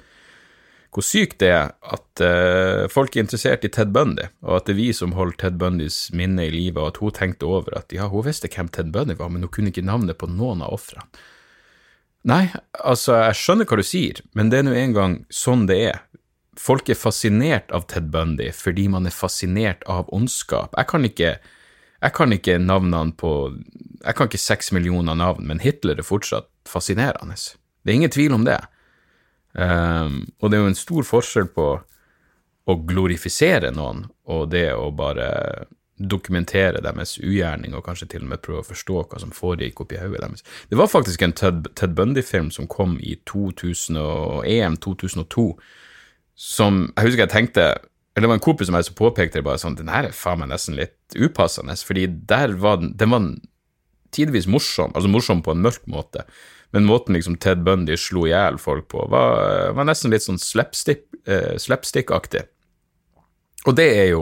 hvor 0.91 1.05
sykt 1.05 1.39
det 1.39 1.49
er 1.55 1.69
at 1.87 2.21
uh, 2.23 2.85
folk 2.91 3.15
er 3.15 3.23
interessert 3.23 3.63
i 3.63 3.71
Ted 3.71 3.93
Bundy, 3.95 4.25
og 4.43 4.57
at 4.57 4.67
det 4.67 4.73
er 4.75 4.81
vi 4.81 4.89
som 4.95 5.13
holder 5.15 5.37
Ted 5.39 5.59
Bundys 5.61 6.09
minne 6.15 6.49
i 6.49 6.51
live, 6.51 6.81
og 6.81 6.91
at 6.91 6.99
hun 6.99 7.13
tenkte 7.15 7.47
over 7.47 7.77
at 7.79 7.95
ja, 7.95 8.09
hun 8.11 8.25
visste 8.27 8.51
hvem 8.51 8.67
Ted 8.67 8.91
Bundy 8.91 9.15
var, 9.19 9.31
men 9.31 9.45
hun 9.45 9.53
kunne 9.53 9.71
ikke 9.71 9.85
navnet 9.87 10.19
på 10.19 10.27
noen 10.27 10.63
av 10.65 10.75
ofrene. 10.75 11.07
Nei, 12.27 12.51
altså, 12.83 13.15
jeg 13.23 13.37
skjønner 13.39 13.69
hva 13.69 13.79
du 13.79 13.85
sier, 13.87 14.19
men 14.37 14.51
det 14.51 14.59
er 14.59 14.67
nå 14.67 14.75
engang 14.77 15.15
sånn 15.33 15.63
det 15.69 15.79
er. 15.87 16.03
Folk 16.59 16.91
er 16.91 16.99
fascinert 16.99 17.71
av 17.73 17.87
Ted 17.89 18.11
Bundy 18.13 18.51
fordi 18.53 18.85
man 18.91 19.07
er 19.07 19.15
fascinert 19.15 19.87
av 19.89 20.11
ondskap. 20.13 20.75
Jeg 20.77 20.89
kan 20.91 21.07
ikke, 21.07 21.31
jeg 22.03 22.15
kan 22.17 22.35
ikke 22.35 22.59
navnene 22.59 23.15
på 23.17 23.31
Jeg 24.03 24.17
kan 24.17 24.27
ikke 24.27 24.41
seks 24.41 24.71
millioner 24.75 25.15
navn, 25.15 25.47
men 25.47 25.63
Hitler 25.63 25.97
er 26.01 26.05
fortsatt 26.05 26.49
fascinerende. 26.69 27.37
Det 27.81 27.93
er 27.93 27.99
ingen 28.01 28.13
tvil 28.13 28.33
om 28.33 28.45
det. 28.45 28.59
Um, 29.53 30.25
og 30.39 30.49
det 30.49 30.57
er 30.57 30.63
jo 30.63 30.71
en 30.71 30.79
stor 30.79 31.03
forskjell 31.07 31.47
på 31.51 31.67
å 32.69 32.73
glorifisere 32.87 33.71
noen 33.75 34.05
og 34.31 34.51
det 34.53 34.69
å 34.77 34.91
bare 34.95 35.27
dokumentere 36.01 36.81
deres 36.81 37.19
ugjerning 37.19 37.75
og 37.77 37.85
kanskje 37.85 38.07
til 38.13 38.23
og 38.25 38.29
med 38.31 38.41
prøve 38.41 38.61
å 38.63 38.69
forstå 38.69 38.95
hva 39.03 39.17
som 39.21 39.35
foregikk 39.35 39.83
oppi 39.83 39.99
hodet 40.01 40.21
deres. 40.23 40.43
Det 40.69 40.77
var 40.79 40.89
faktisk 40.89 41.19
en 41.25 41.35
Ted, 41.37 41.57
Ted 41.77 41.91
Bundy-film 41.97 42.49
som 42.53 42.65
kom 42.71 42.91
i 43.01 43.13
2001-2002, 43.29 45.45
som 46.41 46.73
jeg 46.95 47.05
husker 47.05 47.23
jeg 47.25 47.35
tenkte 47.35 47.65
eller 48.11 48.25
det 48.25 48.31
var 48.31 48.39
en 48.41 48.43
kompis 48.43 48.67
som 48.67 48.75
jeg 48.75 48.89
som 48.89 48.97
påpekte 48.97 49.39
det 49.39 49.47
bare 49.47 49.61
sånn, 49.61 49.77
den 49.79 49.91
her 49.91 50.03
er 50.09 50.15
faen 50.15 50.41
meg 50.41 50.49
nesten 50.51 50.75
litt 50.75 51.15
upassende, 51.15 51.75
fordi 51.87 52.03
der 52.27 52.49
var 52.59 52.75
den, 52.81 52.91
den 52.99 53.13
var 53.13 53.21
tidvis 54.11 54.49
morsom, 54.51 54.91
altså 54.91 55.11
morsom 55.11 55.39
på 55.45 55.53
en 55.55 55.63
mørk 55.63 55.85
måte, 55.91 56.25
men 56.71 56.87
måten 56.87 57.15
liksom 57.17 57.35
Ted 57.35 57.63
Bundy 57.63 57.97
slo 57.99 58.25
i 58.27 58.31
hjel 58.31 58.59
folk 58.61 58.87
på, 58.91 59.05
var, 59.11 59.71
var, 59.75 59.87
nesten 59.87 60.13
litt 60.13 60.23
sånn 60.23 60.39
eh, 60.39 61.57
slapstick-aktig. 61.59 62.45
Og 63.67 63.75
det 63.77 63.89
er 63.93 64.07
jo 64.13 64.21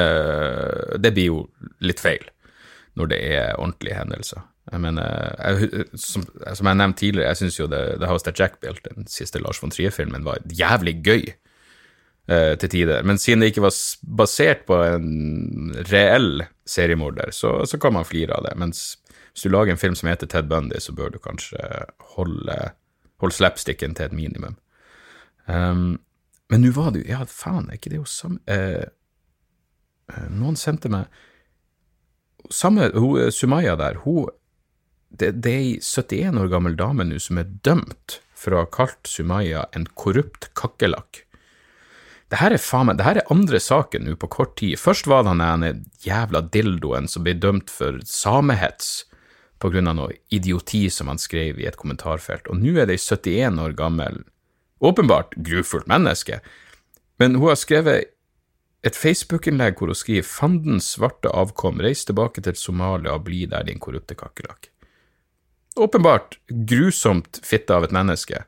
eh, 0.00 0.96
Det 0.98 1.12
blir 1.14 1.28
jo 1.28 1.42
litt 1.84 2.00
feil 2.02 2.24
når 2.98 3.08
det 3.08 3.18
er 3.36 3.54
ordentlige 3.56 3.96
hendelser. 3.96 4.42
Jeg 4.70 4.80
mener, 4.84 5.06
jeg, 5.40 5.86
som, 5.98 6.24
som, 6.28 6.68
jeg 6.68 6.78
nevnte 6.78 7.00
tidligere, 7.00 7.30
jeg 7.32 7.40
syns 7.40 7.56
jo 7.56 7.68
The, 7.72 7.80
The 8.02 8.08
House 8.10 8.26
That 8.26 8.38
Jack 8.38 8.58
Built, 8.60 8.84
den 8.84 9.08
siste 9.08 9.40
Lars 9.40 9.62
von 9.62 9.72
Trier-filmen, 9.72 10.26
var 10.26 10.44
jævlig 10.44 10.98
gøy 11.00 11.24
eh, 11.24 12.52
til 12.60 12.70
tider. 12.70 13.00
Men 13.08 13.18
siden 13.18 13.42
det 13.42 13.54
ikke 13.54 13.64
var 13.64 13.78
basert 14.20 14.66
på 14.68 14.78
en 14.84 15.72
reell 15.88 16.44
seriemorder, 16.68 17.32
så, 17.34 17.62
så 17.66 17.80
kan 17.80 17.96
man 17.96 18.06
flire 18.06 18.36
av 18.36 18.46
det. 18.46 18.54
Mens 18.60 18.84
hvis 19.32 19.46
du 19.46 19.52
lager 19.52 19.72
en 19.72 19.80
film 19.80 19.94
som 19.96 20.10
heter 20.10 20.28
Ted 20.28 20.48
Bundy, 20.48 20.78
så 20.80 20.92
bør 20.92 21.12
du 21.14 21.18
kanskje 21.22 21.58
holde, 22.16 22.56
holde 23.22 23.36
slapsticken 23.36 23.96
til 23.96 24.10
et 24.10 24.16
minimum. 24.16 24.58
Um, 25.48 26.00
men 26.52 26.62
nå 26.64 26.72
var 26.76 26.92
det 26.92 27.02
jo 27.02 27.14
Ja, 27.14 27.24
faen, 27.26 27.70
er 27.70 27.80
ikke 27.80 27.90
det 27.90 27.98
jo 27.98 28.08
samme 28.08 28.38
eh, 28.46 28.84
eh, 30.12 30.28
Noen 30.30 30.58
sendte 30.60 30.90
meg 30.92 31.10
Samme 32.52 32.90
hun, 32.94 33.16
eh, 33.24 33.32
Sumaya 33.34 33.74
der, 33.80 34.02
hun 34.04 34.28
det, 35.12 35.32
det 35.44 35.50
er 35.52 35.64
ei 35.64 35.72
71 35.82 36.38
år 36.40 36.48
gammel 36.48 36.76
dame 36.78 37.04
nå 37.04 37.18
som 37.20 37.40
er 37.40 37.50
dømt 37.66 38.20
for 38.38 38.54
å 38.54 38.62
ha 38.62 38.68
kalt 38.72 39.10
Sumaya 39.10 39.66
en 39.76 39.84
korrupt 39.92 40.48
kakerlakk. 40.56 41.26
Det 42.32 42.38
her 42.40 42.54
er 42.56 42.62
faen 42.64 42.88
meg, 42.88 42.96
det 42.96 43.04
her 43.04 43.20
er 43.20 43.28
andre 43.34 43.60
saken 43.60 44.08
nå 44.08 44.14
på 44.16 44.30
kort 44.32 44.54
tid. 44.56 44.80
Først 44.80 45.10
var 45.12 45.26
det 45.26 45.34
han 45.36 45.84
jævla 46.00 46.40
dildoen 46.56 47.10
som 47.12 47.26
ble 47.26 47.36
dømt 47.36 47.68
for 47.70 48.00
samehets 48.08 49.02
på 49.62 49.70
grunn 49.70 49.90
av 49.90 49.98
noe 49.98 50.16
idioti 50.34 50.88
som 50.90 51.10
han 51.12 51.20
skrev 51.22 51.60
i 51.60 51.68
et 51.70 51.78
kommentarfelt, 51.78 52.48
og 52.50 52.58
nå 52.58 52.74
er 52.74 52.90
det 52.90 52.98
ei 52.98 53.04
71 53.04 53.60
år 53.62 53.76
gammel, 53.78 54.22
åpenbart 54.82 55.36
grufullt 55.46 55.86
menneske, 55.90 56.40
men 57.22 57.38
hun 57.38 57.52
har 57.52 57.60
skrevet 57.60 58.10
et 58.82 58.98
Facebook-innlegg 58.98 59.78
hvor 59.78 59.92
hun 59.92 59.98
skriver 59.98 60.26
'Fandens 60.26 60.88
svarte 60.96 61.30
avkom, 61.30 61.78
reis 61.80 62.04
tilbake 62.04 62.42
til 62.42 62.58
Somalia 62.58 63.14
og 63.14 63.28
bli 63.28 63.46
der, 63.46 63.62
din 63.62 63.78
korrupte 63.78 64.18
kakerlakk'. 64.18 64.72
Åpenbart 65.78 66.38
grusomt 66.48 67.38
fitte 67.46 67.74
av 67.74 67.84
et 67.84 67.94
menneske, 67.94 68.42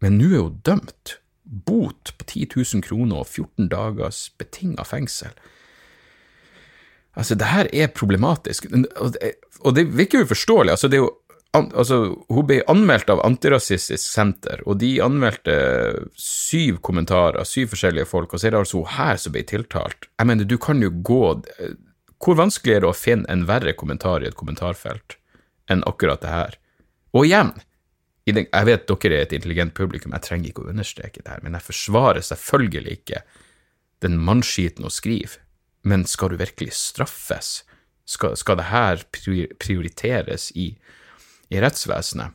men 0.00 0.18
nå 0.18 0.30
er 0.30 0.46
hun 0.46 0.62
dømt. 0.64 1.18
Bot 1.44 2.14
på 2.16 2.24
10 2.24 2.46
000 2.56 2.82
kroner 2.86 3.24
og 3.24 3.26
14 3.26 3.68
dagers 3.68 4.30
betinga 4.38 4.86
fengsel. 4.86 5.34
Altså, 7.18 7.36
det 7.36 7.48
her 7.50 7.68
er 7.76 7.92
problematisk, 7.92 8.66
og 8.72 9.74
det, 9.76 9.84
virker 9.92 10.24
uforståelig. 10.24 10.72
Altså, 10.72 10.88
det 10.88 10.96
er 10.96 11.04
jo 11.04 11.10
altså, 11.52 11.98
hun 12.32 12.46
ble 12.48 12.60
anmeldt 12.72 13.10
av 13.12 13.20
Antirasistisk 13.26 14.00
Senter, 14.00 14.62
og 14.66 14.78
de 14.80 14.94
anmeldte 15.04 15.56
syv 16.16 16.80
kommentarer, 16.84 17.44
syv 17.48 17.74
forskjellige 17.74 18.08
folk, 18.08 18.32
og 18.32 18.40
så 18.40 18.48
er 18.48 18.54
det 18.54 18.62
altså 18.62 18.80
hun 18.80 18.94
her 18.96 19.20
som 19.20 19.34
ble 19.34 19.44
tiltalt. 19.48 20.08
Jeg 20.16 20.30
mener, 20.30 20.48
du 20.48 20.58
kan 20.58 20.82
jo 20.82 20.92
gå 20.92 21.22
Hvor 22.22 22.38
vanskelig 22.38 22.76
er 22.76 22.84
det 22.84 22.88
å 22.88 22.94
finne 22.94 23.26
en 23.28 23.44
verre 23.48 23.72
kommentar 23.74 24.22
i 24.22 24.28
et 24.30 24.38
kommentarfelt 24.38 25.16
enn 25.70 25.82
akkurat 25.90 26.22
det 26.22 26.30
her? 26.30 26.58
Og 27.12 27.26
igjen, 27.26 27.50
den, 28.30 28.46
jeg 28.46 28.68
vet 28.68 28.86
dere 28.86 29.16
er 29.16 29.24
et 29.26 29.32
intelligent 29.34 29.74
publikum, 29.74 30.14
jeg 30.14 30.22
trenger 30.22 30.52
ikke 30.52 30.62
å 30.62 30.70
understreke 30.70 31.22
det 31.22 31.32
her, 31.32 31.42
men 31.42 31.58
jeg 31.58 31.66
forsvarer 31.66 32.22
selvfølgelig 32.22 32.94
ikke 33.00 33.24
den 34.06 34.20
mannskiten 34.22 34.86
å 34.86 34.92
skrive. 34.92 35.42
Men 35.82 36.06
skal 36.06 36.32
du 36.32 36.40
virkelig 36.40 36.72
straffes? 36.78 37.62
Skal, 38.06 38.36
skal 38.36 38.58
det 38.58 38.70
her 38.70 39.02
prioriteres 39.12 40.50
i 40.58 40.72
i 41.52 41.60
rettsvesenet. 41.60 42.32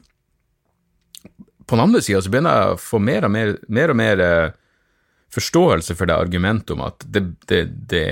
På 1.65 1.75
den 1.75 1.83
andre 1.83 2.01
sida 2.01 2.21
så 2.21 2.31
begynner 2.31 2.53
jeg 2.53 2.75
å 2.75 2.79
få 2.79 2.99
mer 3.01 3.25
og 3.27 3.33
mer, 3.33 3.55
mer, 3.67 3.91
og 3.91 3.97
mer 3.99 4.21
eh, 4.23 4.55
forståelse 5.33 5.97
for 5.97 6.07
det 6.07 6.15
argumentet 6.15 6.75
om 6.75 6.83
at 6.85 7.03
det, 7.03 7.23
det, 7.49 7.63
det, 7.91 8.03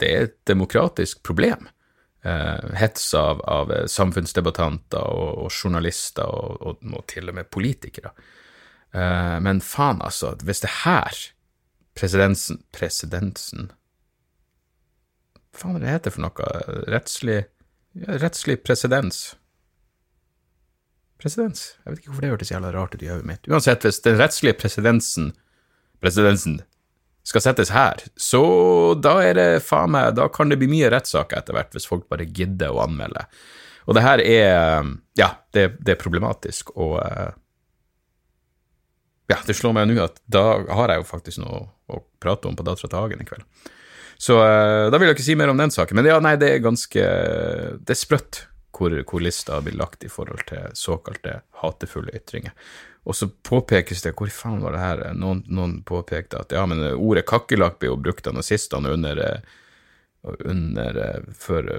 det 0.00 0.10
er 0.10 0.28
et 0.28 0.38
demokratisk 0.48 1.22
problem. 1.26 1.68
Uh, 2.24 2.72
hets 2.80 3.10
av, 3.20 3.42
av 3.44 3.68
samfunnsdebattanter 3.92 4.96
og, 5.12 5.42
og 5.44 5.50
journalister 5.52 6.24
og, 6.24 6.54
og, 6.64 6.78
og, 6.88 7.02
til 7.12 7.28
og 7.28 7.36
med 7.36 7.50
politikere. 7.52 8.14
Uh, 8.96 9.36
men 9.44 9.60
faen, 9.60 10.00
altså, 10.00 10.30
hvis 10.40 10.64
det 10.64 10.70
her 10.86 11.20
presedensen 11.94 12.62
Presidensen 12.72 13.68
Hva 15.54 15.62
faen 15.62 15.78
er 15.78 15.84
det 15.86 15.94
heter 15.94 16.14
for 16.14 16.26
noe? 16.26 16.50
Rettslig 16.90 17.40
ja, 17.94 18.18
Rettslig 18.18 18.58
presedens 18.66 19.36
presedens. 21.24 21.74
Jeg 21.84 21.92
vet 21.92 22.00
ikke 22.02 22.12
hvorfor 22.12 22.24
det 22.24 22.30
hørtes 22.34 22.52
jævla 22.52 22.70
rart 22.74 22.94
ut 22.94 23.02
i 23.04 23.10
hodet 23.10 23.28
mitt. 23.28 23.48
Uansett, 23.48 23.84
hvis 23.86 24.02
den 24.04 24.18
rettslige 24.20 24.56
presidensen, 24.60 25.30
presidensen 26.04 26.58
skal 27.24 27.44
settes 27.44 27.70
her, 27.72 28.02
så 28.20 28.42
da 29.00 29.14
er 29.24 29.38
det 29.38 29.46
faen 29.64 29.94
meg 29.94 30.18
Da 30.18 30.26
kan 30.28 30.50
det 30.52 30.58
bli 30.60 30.68
mye 30.68 30.90
rettssaker 30.92 31.40
etter 31.40 31.56
hvert, 31.56 31.72
hvis 31.72 31.88
folk 31.88 32.04
bare 32.12 32.26
gidder 32.28 32.74
å 32.74 32.82
anmelde. 32.84 33.24
Og 33.88 33.96
det 33.96 34.04
her 34.04 34.20
er 34.20 34.90
Ja, 35.16 35.30
det, 35.56 35.78
det 35.80 35.94
er 35.94 36.02
problematisk, 36.02 36.74
og 36.76 36.98
eh, 37.00 37.32
Ja, 39.32 39.38
det 39.46 39.56
slår 39.56 39.72
meg 39.78 39.88
nå 39.88 39.96
at 40.04 40.20
da 40.28 40.44
har 40.76 40.92
jeg 40.92 41.00
jo 41.00 41.08
faktisk 41.08 41.40
noe 41.40 41.62
å 41.88 42.02
prate 42.20 42.50
om 42.50 42.58
på 42.58 42.66
Dattera 42.66 42.90
til 42.90 43.00
Hagen 43.00 43.24
i 43.24 43.28
kveld. 43.28 43.46
Så 44.16 44.38
eh, 44.40 44.86
da 44.90 44.98
vil 44.98 45.10
jeg 45.10 45.18
ikke 45.18 45.26
si 45.26 45.36
mer 45.38 45.52
om 45.52 45.60
den 45.60 45.72
saken. 45.74 45.98
Men 45.98 46.08
ja, 46.08 46.18
nei, 46.22 46.36
det 46.40 46.50
er 46.50 46.64
ganske 46.64 47.04
Det 47.80 47.94
er 47.94 47.98
sprøtt 47.98 48.44
hvor, 48.74 48.94
hvor 49.06 49.22
lista 49.22 49.60
blir 49.62 49.76
lagt 49.78 50.04
i 50.04 50.10
forhold 50.10 50.46
til 50.48 50.72
såkalte 50.78 51.40
hatefulle 51.62 52.14
ytringer. 52.16 52.54
Og 53.04 53.16
så 53.16 53.28
påpekes 53.28 54.02
det 54.02 54.14
Hvor 54.16 54.30
faen 54.32 54.62
var 54.64 54.74
det 54.74 54.80
her? 54.82 55.02
Noen, 55.14 55.44
noen 55.46 55.82
påpekte 55.86 56.40
at 56.40 56.54
ja, 56.56 56.64
men 56.66 56.80
ordet 56.94 57.26
kakerlakk 57.28 57.78
blir 57.78 57.92
jo 57.92 58.00
brukt 58.00 58.26
av 58.26 58.34
nazistene 58.38 58.94
under, 58.96 59.20
under 60.24 60.98
Før 61.36 61.70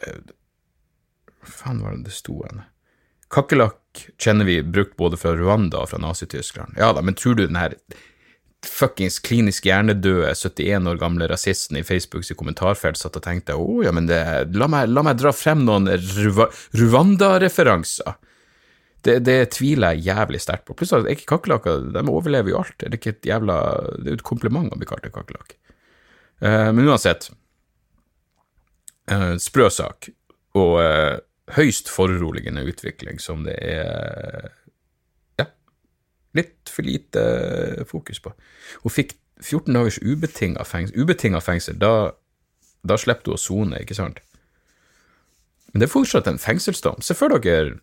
Hva 0.00 1.54
faen 1.62 1.80
var 1.84 1.96
det 1.96 2.10
det 2.10 2.16
sto 2.18 2.40
hen? 2.42 2.64
Kakerlakk 3.30 4.08
kjenner 4.18 4.44
vi 4.44 4.62
brukt 4.62 4.96
både 4.98 5.16
fra 5.16 5.36
Rwanda 5.38 5.84
og 5.84 5.92
fra 5.92 6.00
Nazi-Tyskland. 6.02 6.74
Ja 6.78 6.90
da, 6.92 7.02
men 7.02 7.14
tror 7.14 7.36
du 7.38 7.46
den 7.46 7.58
her 7.58 7.76
fuckings 8.66 9.18
klinisk 9.24 9.64
hjernedøde 9.68 10.34
71 10.36 10.88
år 10.90 10.98
gamle 11.00 11.28
rasisten 11.30 11.78
i 11.80 11.84
Facebooks 11.86 12.32
kommentarfelt 12.36 12.98
satt 13.00 13.16
og 13.16 13.24
tenkte 13.24 13.56
å 13.56 13.80
ja, 13.84 13.92
men 13.96 14.08
det, 14.10 14.20
la, 14.52 14.68
meg, 14.70 14.90
la, 14.92 15.04
meg, 15.06 15.16
dra 15.20 15.32
frem 15.32 15.64
noen 15.64 15.88
Rwanda-referanser. 16.76 18.18
Det, 19.00 19.16
det, 19.24 19.38
tviler 19.56 19.96
jeg 19.96 20.10
jævlig 20.10 20.42
sterkt 20.44 20.66
på. 20.68 20.76
Plutselig 20.76 21.08
er 21.08 21.16
ikke 21.16 21.30
kakerlakker 21.38 21.86
de 21.94 22.02
overlever 22.04 22.52
jo 22.52 22.60
alt. 22.60 22.76
Det 22.76 22.90
er 22.90 22.98
ikke 22.98 23.14
et 23.14 23.30
jævla, 23.30 23.56
det 23.96 24.12
er 24.12 24.18
et 24.18 24.28
kompliment 24.28 24.68
å 24.68 24.80
bli 24.80 24.88
kalt 24.88 25.08
kakerlakk. 25.08 25.56
Uh, 26.44 26.68
men 26.76 26.88
uansett, 26.88 27.30
uh, 29.12 29.34
sprø 29.40 29.70
sak 29.72 30.10
og 30.56 30.76
uh, 30.84 31.16
høyst 31.56 31.88
foruroligende 31.92 32.64
utvikling 32.68 33.20
som 33.22 33.44
det 33.46 33.56
er 33.64 34.52
litt 36.36 36.70
for 36.70 36.86
lite 36.86 37.84
fokus 37.90 38.20
på. 38.22 38.32
Hun 38.84 38.94
fikk 38.94 39.16
14 39.40 39.74
dagers 39.74 39.98
ubetinga 40.02 40.64
fengsel. 40.68 40.96
Ubetinga 41.00 41.40
fengsel, 41.42 41.78
da, 41.80 42.12
da 42.86 42.98
slipper 43.00 43.30
du 43.30 43.34
å 43.34 43.40
sone, 43.40 43.80
ikke 43.82 43.96
sant? 43.98 44.20
Men 45.70 45.82
det 45.82 45.88
er 45.88 45.94
fortsatt 45.94 46.28
en 46.28 46.40
fengselsdom. 46.42 47.00
Se 47.04 47.16
for 47.16 47.32
dere 47.36 47.78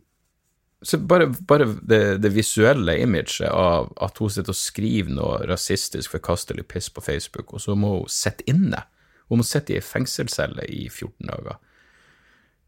så 0.86 1.00
bare, 1.02 1.32
bare 1.50 1.66
det, 1.82 2.18
det, 2.22 2.30
visuelle 2.30 3.00
imaget 3.02 3.50
av 3.50 3.90
at 4.04 4.20
hun 4.22 4.30
sitter 4.30 4.54
og 4.54 4.60
skriver 4.60 5.16
noe 5.18 5.40
rasistisk 5.50 6.14
forkastelig 6.14 6.68
piss 6.70 6.92
på 6.94 7.02
Facebook, 7.02 7.54
og 7.54 7.64
så 7.64 7.74
må 7.74 7.96
hun 7.96 8.12
sitte 8.12 8.46
inne. 8.46 8.84
Hun 9.28 9.42
må 9.42 9.48
sitte 9.48 9.74
i 9.74 9.80
ei 9.80 9.84
fengselscelle 9.84 10.68
i 10.70 10.86
14 10.86 11.32
dager. 11.32 11.58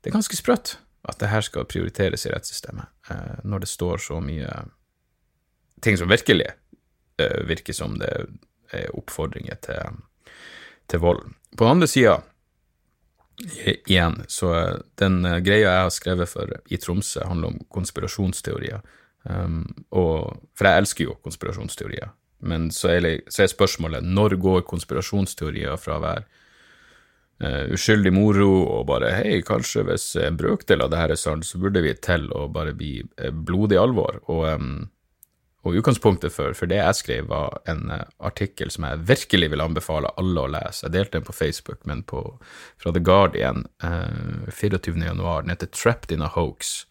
Det 0.02 0.10
er 0.10 0.18
ganske 0.18 0.40
sprøtt 0.40 0.80
at 1.10 1.22
det 1.22 1.30
her 1.30 1.46
skal 1.46 1.70
prioriteres 1.70 2.26
i 2.26 2.34
rettssystemet, 2.34 2.90
eh, 3.12 3.38
når 3.46 3.64
det 3.64 3.70
står 3.70 4.02
så 4.10 4.18
mye 4.24 4.50
ting 5.82 5.98
som 6.00 6.12
virkelig 6.12 6.48
uh, 7.22 7.42
virker 7.50 7.76
som 7.76 7.98
det 8.02 8.12
er 8.74 8.92
oppfordringer 8.98 9.58
til, 9.66 10.02
til 10.90 11.02
vold. 11.04 11.24
På 11.58 11.66
den 11.66 11.78
andre 11.78 11.90
sida, 11.90 12.20
igjen, 13.88 14.24
så 14.28 14.54
den 15.00 15.24
uh, 15.26 15.40
greia 15.44 15.68
jeg 15.68 15.86
har 15.86 15.94
skrevet 15.94 16.32
for 16.32 16.56
i 16.70 16.80
Tromsø, 16.82 17.24
handler 17.28 17.54
om 17.54 17.62
konspirasjonsteorier. 17.72 18.84
Um, 19.24 19.64
og, 19.92 20.44
for 20.58 20.70
jeg 20.70 20.84
elsker 20.84 21.08
jo 21.08 21.18
konspirasjonsteorier. 21.24 22.12
Men 22.40 22.70
så 22.72 22.94
er, 22.96 23.08
så 23.28 23.44
er 23.44 23.52
spørsmålet 23.52 24.06
når 24.06 24.38
går 24.40 24.62
konspirasjonsteorier 24.68 25.76
fra 25.80 25.98
å 25.98 26.04
være 26.04 26.24
uh, 27.44 27.66
uskyldig 27.76 28.14
moro 28.16 28.52
og 28.64 28.86
bare 28.92 29.12
hei, 29.18 29.42
kanskje 29.48 29.84
hvis 29.90 30.14
en 30.24 30.40
brøkdel 30.40 30.86
av 30.86 30.94
det 30.94 31.02
her 31.02 31.16
er 31.16 31.20
sant, 31.20 31.48
så 31.48 31.60
burde 31.60 31.84
vi 31.84 31.96
til 32.00 32.30
å 32.36 32.48
bare 32.52 32.76
bli 32.78 33.00
blodig 33.34 33.80
alvor. 33.80 34.22
Og 34.32 34.48
um, 34.56 34.72
og 35.68 35.76
utgangspunktet 35.76 36.32
for, 36.32 36.56
for, 36.56 36.72
det 36.72 36.80
jeg 36.80 36.96
skrev, 36.96 37.28
var 37.28 37.58
en 37.68 37.92
uh, 37.92 38.04
artikkel 38.24 38.72
som 38.72 38.86
jeg 38.88 39.02
virkelig 39.10 39.50
vil 39.52 39.64
anbefale 39.64 40.12
alle 40.22 40.46
å 40.46 40.52
lese. 40.52 40.86
Jeg 40.86 40.96
delte 40.96 41.18
den 41.18 41.28
på 41.28 41.36
Facebook, 41.36 41.82
men 41.90 42.04
på, 42.08 42.24
fra 42.80 42.94
The 42.96 43.04
Guardian 43.04 43.66
eh, 43.84 44.48
24.1. 44.48 45.20
Den 45.20 45.52
heter 45.52 45.68
'Trapped 45.68 46.16
in 46.16 46.24
a 46.24 46.32
Hoax'. 46.36 46.86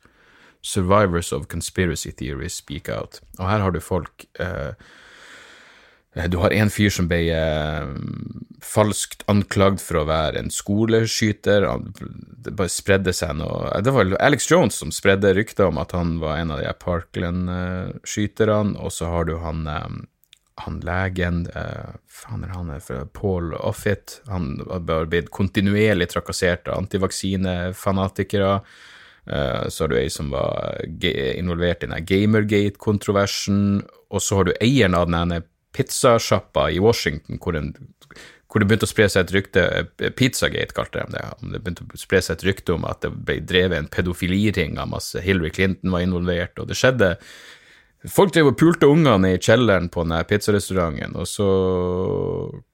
Survivors 0.61 1.33
of 1.33 1.47
Conspiracy 1.49 2.11
Theories 2.11 2.59
Speak 2.59 2.89
Out. 2.89 3.21
Og 3.39 3.49
her 3.49 3.63
har 3.63 3.71
du 3.71 3.81
folk 3.81 4.27
Eh, 4.39 4.73
du 6.27 6.39
har 6.43 6.51
en 6.51 6.71
fyr 6.71 6.91
som 6.91 7.07
ble 7.11 7.21
eh, 7.31 7.87
falskt 8.65 9.23
anklagd 9.31 9.81
for 9.83 10.01
å 10.01 10.09
være 10.09 10.41
en 10.41 10.51
skoleskyter. 10.51 11.67
det 12.45 12.55
bare 12.59 12.73
spredde 12.73 13.13
seg 13.15 13.37
noe 13.39 13.81
Det 13.85 13.95
var 13.95 14.17
Alex 14.19 14.51
Jones 14.51 14.81
som 14.81 14.91
spredde 14.95 15.35
rykter 15.37 15.69
om 15.69 15.79
at 15.79 15.93
han 15.95 16.19
var 16.23 16.39
en 16.39 16.51
av 16.55 16.63
de 16.63 16.73
Parkland-skyterne, 16.85 18.79
og 18.79 18.93
så 18.93 19.13
har 19.13 19.29
du 19.29 19.37
han, 19.45 19.67
eh, 19.67 19.99
han 20.65 20.81
legen 20.83 21.47
eh, 21.55 21.95
Faen 22.09 22.45
er 22.45 22.55
han 22.57 22.73
fra 22.83 23.05
Paul 23.07 23.55
Offit. 23.55 24.21
Han 24.27 24.57
har 24.67 25.07
blitt 25.07 25.31
kontinuerlig 25.31 26.11
trakassert 26.11 26.69
av 26.69 26.83
antivaksinefanatikere. 26.83 28.63
Uh, 29.29 29.69
så 29.69 29.85
har 29.85 29.91
du 29.93 29.99
ei 29.99 30.09
som 30.09 30.31
var 30.33 30.79
involvert 30.89 31.83
i 31.85 31.91
den 31.91 32.07
Gamergate-kontroversen, 32.09 33.83
og 34.09 34.23
så 34.25 34.39
har 34.39 34.49
du 34.49 34.55
eieren 34.57 34.97
av 34.97 35.05
den 35.13 35.35
pizzasjappa 35.79 36.69
i 36.75 36.81
Washington 36.83 37.39
hvor, 37.43 37.57
en, 37.59 37.71
hvor, 38.51 38.61
det 38.61 38.69
begynte 38.69 38.89
å 38.89 38.91
spre 38.91 39.07
seg 39.13 39.27
et 39.27 39.35
rykte 39.37 39.67
eh, 39.79 40.11
Pizzagate 40.19 40.75
kalte 40.77 41.05
de 41.05 41.15
det. 41.17 41.23
Det 41.55 41.63
begynte 41.63 41.87
å 41.87 42.01
spre 42.01 42.23
seg 42.25 42.39
et 42.39 42.49
rykte 42.51 42.75
om 42.75 42.89
at 42.89 43.05
det 43.07 43.13
ble 43.15 43.39
drevet 43.47 43.79
en 43.79 43.93
pedofiliring 43.93 44.77
av 44.83 44.91
masse 44.97 45.23
Hillary 45.23 45.55
Clinton 45.55 45.95
var 45.95 46.05
involvert, 46.05 46.59
og 46.59 46.69
det 46.71 46.79
skjedde 46.79 47.15
Folk 48.07 48.31
drev 48.31 48.53
og 48.53 48.59
pulte 48.61 48.87
ungene 48.87 49.33
i 49.35 49.41
kjelleren 49.43 49.89
på 49.91 50.05
den 50.07 50.27
pizzarestauranten, 50.31 51.17
og 51.19 51.27
så 51.27 51.47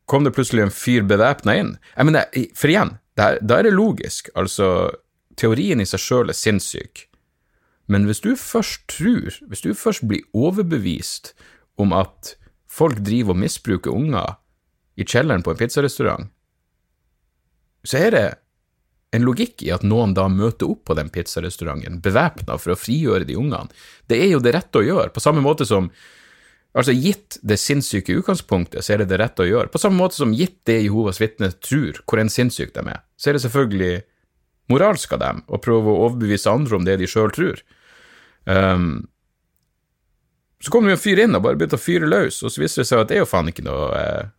kom 0.04 0.26
det 0.26 0.34
plutselig 0.36 0.66
en 0.66 0.74
fyr 0.74 1.06
bevæpna 1.08 1.54
inn. 1.56 1.70
Jeg 1.94 2.08
mener, 2.10 2.26
for 2.52 2.68
igjen, 2.68 2.90
da 3.16 3.30
er 3.40 3.64
det 3.64 3.72
logisk. 3.72 4.28
Altså, 4.36 4.68
teorien 5.40 5.80
i 5.80 5.88
seg 5.88 6.02
sjøl 6.02 6.28
er 6.28 6.36
sinnssyk. 6.36 7.06
Men 7.90 8.04
hvis 8.08 8.22
du 8.24 8.32
først 8.36 8.84
tror, 8.88 9.40
hvis 9.48 9.64
du 9.64 9.72
først 9.76 10.06
blir 10.08 10.24
overbevist 10.36 11.34
om 11.80 11.92
at 11.96 12.34
folk 12.74 13.02
driver 13.06 13.34
og 13.34 13.42
misbruker 13.44 13.94
unger 13.94 14.36
i 14.98 15.06
kjelleren 15.06 15.44
på 15.44 15.54
en 15.54 15.60
pizzarestaurant, 15.60 16.30
så 17.84 18.00
er 18.00 18.14
det 18.14 18.26
en 19.14 19.22
logikk 19.22 19.62
i 19.62 19.70
at 19.74 19.84
noen 19.86 20.14
da 20.16 20.26
møter 20.32 20.70
opp 20.72 20.88
på 20.88 20.96
den 20.98 21.10
pizzarestauranten 21.14 22.00
bevæpna 22.02 22.56
for 22.58 22.74
å 22.74 22.78
frigjøre 22.78 23.28
de 23.28 23.36
ungene. 23.38 23.70
Det 24.10 24.18
er 24.18 24.32
jo 24.32 24.42
det 24.42 24.54
rette 24.56 24.80
å 24.80 24.86
gjøre, 24.86 25.12
på 25.14 25.22
samme 25.22 25.44
måte 25.44 25.68
som 25.68 25.90
Altså, 26.74 26.90
gitt 26.90 27.36
det 27.46 27.54
sinnssyke 27.62 28.16
utgangspunktet, 28.18 28.82
så 28.82 28.96
er 28.96 29.04
det 29.04 29.12
det 29.12 29.20
rette 29.20 29.44
å 29.44 29.46
gjøre. 29.46 29.70
På 29.70 29.78
samme 29.78 29.94
måte 29.94 30.18
som 30.18 30.32
gitt 30.34 30.56
det 30.66 30.80
Jehovas 30.80 31.20
vitner 31.22 31.52
tror, 31.62 32.00
hvor 32.02 32.18
enn 32.18 32.32
sinnssyke 32.32 32.74
de 32.74 32.90
er, 32.90 33.04
så 33.14 33.30
er 33.30 33.36
det 33.36 33.44
selvfølgelig 33.44 33.92
moralsk 34.72 35.14
av 35.14 35.20
dem 35.22 35.44
å 35.46 35.60
prøve 35.62 35.92
å 35.92 36.08
overbevise 36.08 36.50
andre 36.50 36.80
om 36.80 36.88
det 36.88 36.96
de 36.98 37.06
sjøl 37.06 37.30
tror. 37.36 37.62
Um, 38.50 39.04
så 40.64 40.72
kom 40.72 40.86
det 40.86 40.94
jo 40.94 40.98
en 40.98 41.02
fyr 41.02 41.20
inn 41.24 41.36
og 41.36 41.44
bare 41.44 41.58
begynte 41.60 41.76
å 41.76 41.82
fyre 41.82 42.08
løs, 42.08 42.40
og 42.42 42.52
så 42.52 42.62
viste 42.62 42.82
det 42.82 42.88
seg 42.88 43.02
at 43.02 43.10
det 43.10 43.18
er 43.18 43.24
jo 43.24 43.28
faen 43.28 43.50
ikke 43.50 43.66
noe 43.66 43.88
eh, 43.98 44.32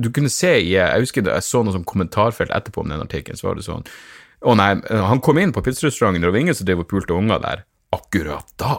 Du 0.00 0.08
kunne 0.10 0.32
se 0.32 0.54
i 0.58 0.72
Jeg 0.72 1.02
husker 1.04 1.28
jeg 1.28 1.44
så 1.44 1.62
noe 1.62 1.74
som 1.74 1.84
kommentarfelt 1.84 2.54
etterpå 2.54 2.82
om 2.82 2.92
den 2.92 3.04
artikkelen, 3.04 3.38
så 3.38 3.50
var 3.50 3.60
det 3.60 3.66
sånn 3.66 3.84
Å 4.46 4.56
nei, 4.56 4.70
han 5.10 5.20
kom 5.24 5.38
inn 5.42 5.52
på 5.52 5.64
pizzarestauranten, 5.66 6.24
og 6.24 6.30
det 6.30 6.36
var 6.38 6.44
ingen 6.46 6.58
som 6.58 6.68
drev 6.68 6.82
og 6.84 6.90
pulte 6.90 7.16
unger 7.16 7.40
der. 7.42 7.62
Akkurat 7.96 8.50
da? 8.60 8.74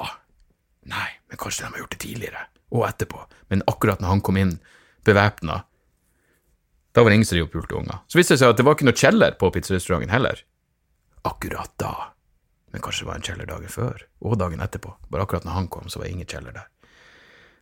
Nei, 0.87 1.07
men 1.29 1.41
kanskje 1.41 1.65
de 1.65 1.71
har 1.73 1.81
gjort 1.83 1.95
det 1.95 2.01
tidligere, 2.03 2.43
og 2.73 2.85
etterpå. 2.87 3.23
Men 3.51 3.65
akkurat 3.67 4.03
når 4.03 4.13
han 4.13 4.21
kom 4.23 4.37
inn 4.39 4.53
bevæpna, 5.07 5.63
da 6.93 7.03
var 7.03 7.11
det 7.11 7.19
ingen 7.19 7.29
som 7.29 7.37
drev 7.37 7.49
og 7.49 7.55
pulte 7.57 7.77
unger. 7.77 8.03
Så 8.07 8.21
viste 8.21 8.37
det 8.37 8.41
seg 8.43 8.53
at 8.53 8.61
det 8.61 8.67
var 8.67 8.77
ikke 8.77 8.87
noe 8.87 9.01
kjeller 9.01 9.35
på 9.41 9.49
pizzarestauranten 9.53 10.13
heller. 10.13 10.45
Akkurat 11.27 11.73
da 11.81 11.95
men 12.77 12.81
kanskje 12.85 13.05
det 13.05 13.07
var 13.07 13.15
en 13.15 13.23
kjeller 13.25 13.47
dagen 13.49 13.71
før, 13.73 14.01
og 14.21 14.37
dagen 14.37 14.61
etterpå. 14.61 14.91
Bare 15.09 15.23
akkurat 15.25 15.45
når 15.47 15.55
han 15.55 15.67
kom, 15.73 15.87
så 15.89 15.97
var 15.97 16.05
det 16.05 16.11
ingen 16.13 16.27
kjeller 16.29 16.53
der. 16.53 16.67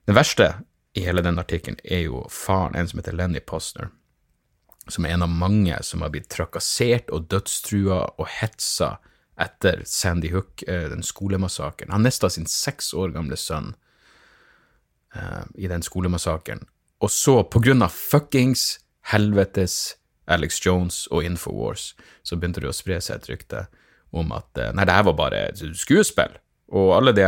Det 0.03 0.15
verste 0.15 0.47
i 0.91 1.05
hele 1.05 1.23
den 1.23 1.39
artikkelen 1.39 1.77
er 1.83 2.01
jo 2.03 2.25
faren, 2.27 2.75
en 2.75 2.89
som 2.91 2.99
heter 2.99 3.15
Lenny 3.15 3.39
Posner, 3.39 3.93
som 4.91 5.07
er 5.07 5.15
en 5.15 5.23
av 5.23 5.31
mange 5.31 5.77
som 5.87 6.03
har 6.03 6.11
blitt 6.11 6.27
trakassert 6.35 7.13
og 7.15 7.29
dødstrua 7.31 8.01
og 8.19 8.27
hetsa 8.41 8.97
etter 9.39 9.85
Sandy 9.87 10.33
Hook, 10.35 10.65
eh, 10.67 10.89
den 10.91 11.03
skolemassakren. 11.03 11.95
Han 11.95 12.03
mista 12.03 12.29
sin 12.29 12.49
seks 12.51 12.91
år 12.93 13.15
gamle 13.15 13.39
sønn 13.39 13.71
uh, 15.15 15.47
i 15.55 15.71
den 15.71 15.83
skolemassakren, 15.83 16.67
og 16.99 17.11
så, 17.11 17.37
på 17.47 17.63
grunn 17.63 17.87
av 17.87 17.95
fuckings 17.95 18.81
helvetes 19.13 19.95
Alex 20.27 20.59
Jones 20.65 21.05
og 21.07 21.23
Infowars, 21.23 21.93
så 22.23 22.35
begynte 22.35 22.67
det 22.67 22.73
å 22.73 22.75
spre 22.75 22.99
seg 22.99 23.21
et 23.21 23.31
rykte 23.31 23.65
om 24.15 24.33
at 24.35 24.61
eh, 24.61 24.73
nei, 24.75 24.87
det 24.87 24.95
her 24.95 25.07
var 25.09 25.17
bare 25.19 25.45
skuespill. 25.55 26.37
Og 26.75 26.95
alle 26.95 27.11
de 27.13 27.25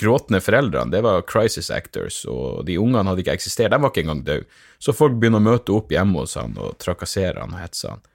gråtende 0.00 0.40
foreldrene, 0.40 0.90
det 0.94 1.02
var 1.04 1.26
crisis 1.28 1.68
actors, 1.70 2.22
og 2.24 2.64
de 2.66 2.78
ungene 2.80 3.04
hadde 3.10 3.20
ikke 3.20 3.34
eksistert, 3.36 3.74
de 3.74 3.80
var 3.82 3.92
ikke 3.92 4.06
engang 4.06 4.22
døde. 4.24 4.46
Så 4.80 4.94
folk 4.96 5.18
begynner 5.20 5.42
å 5.42 5.48
møte 5.50 5.74
opp 5.76 5.92
hjemme 5.92 6.22
hos 6.22 6.38
han 6.40 6.56
og 6.56 6.78
trakassere 6.80 7.42
han 7.42 7.52
og 7.52 7.60
hetse 7.60 7.92
han. 7.92 8.06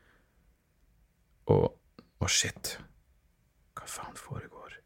Og 1.54 1.68
å, 2.24 2.32
shit, 2.32 2.78
hva 3.78 3.86
faen 3.90 4.18
foregår? 4.18 4.80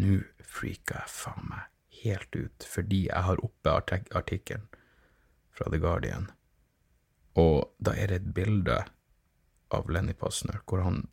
Nå 0.00 0.18
freaka 0.56 1.02
jeg 1.04 1.12
faen 1.12 1.48
meg 1.52 1.70
helt 2.02 2.36
ut 2.36 2.66
fordi 2.68 3.06
jeg 3.06 3.24
har 3.28 3.40
oppe 3.44 3.72
artikkelen 4.16 4.66
fra 5.56 5.70
The 5.72 5.80
Guardian, 5.80 6.28
og 7.36 7.72
da 7.80 7.94
er 7.96 8.10
det 8.12 8.20
et 8.20 8.32
bilde 8.36 8.82
av 9.74 9.90
Lenny 9.90 10.14
Pasner, 10.14 10.60
hvor 10.66 10.84
han, 10.84 11.06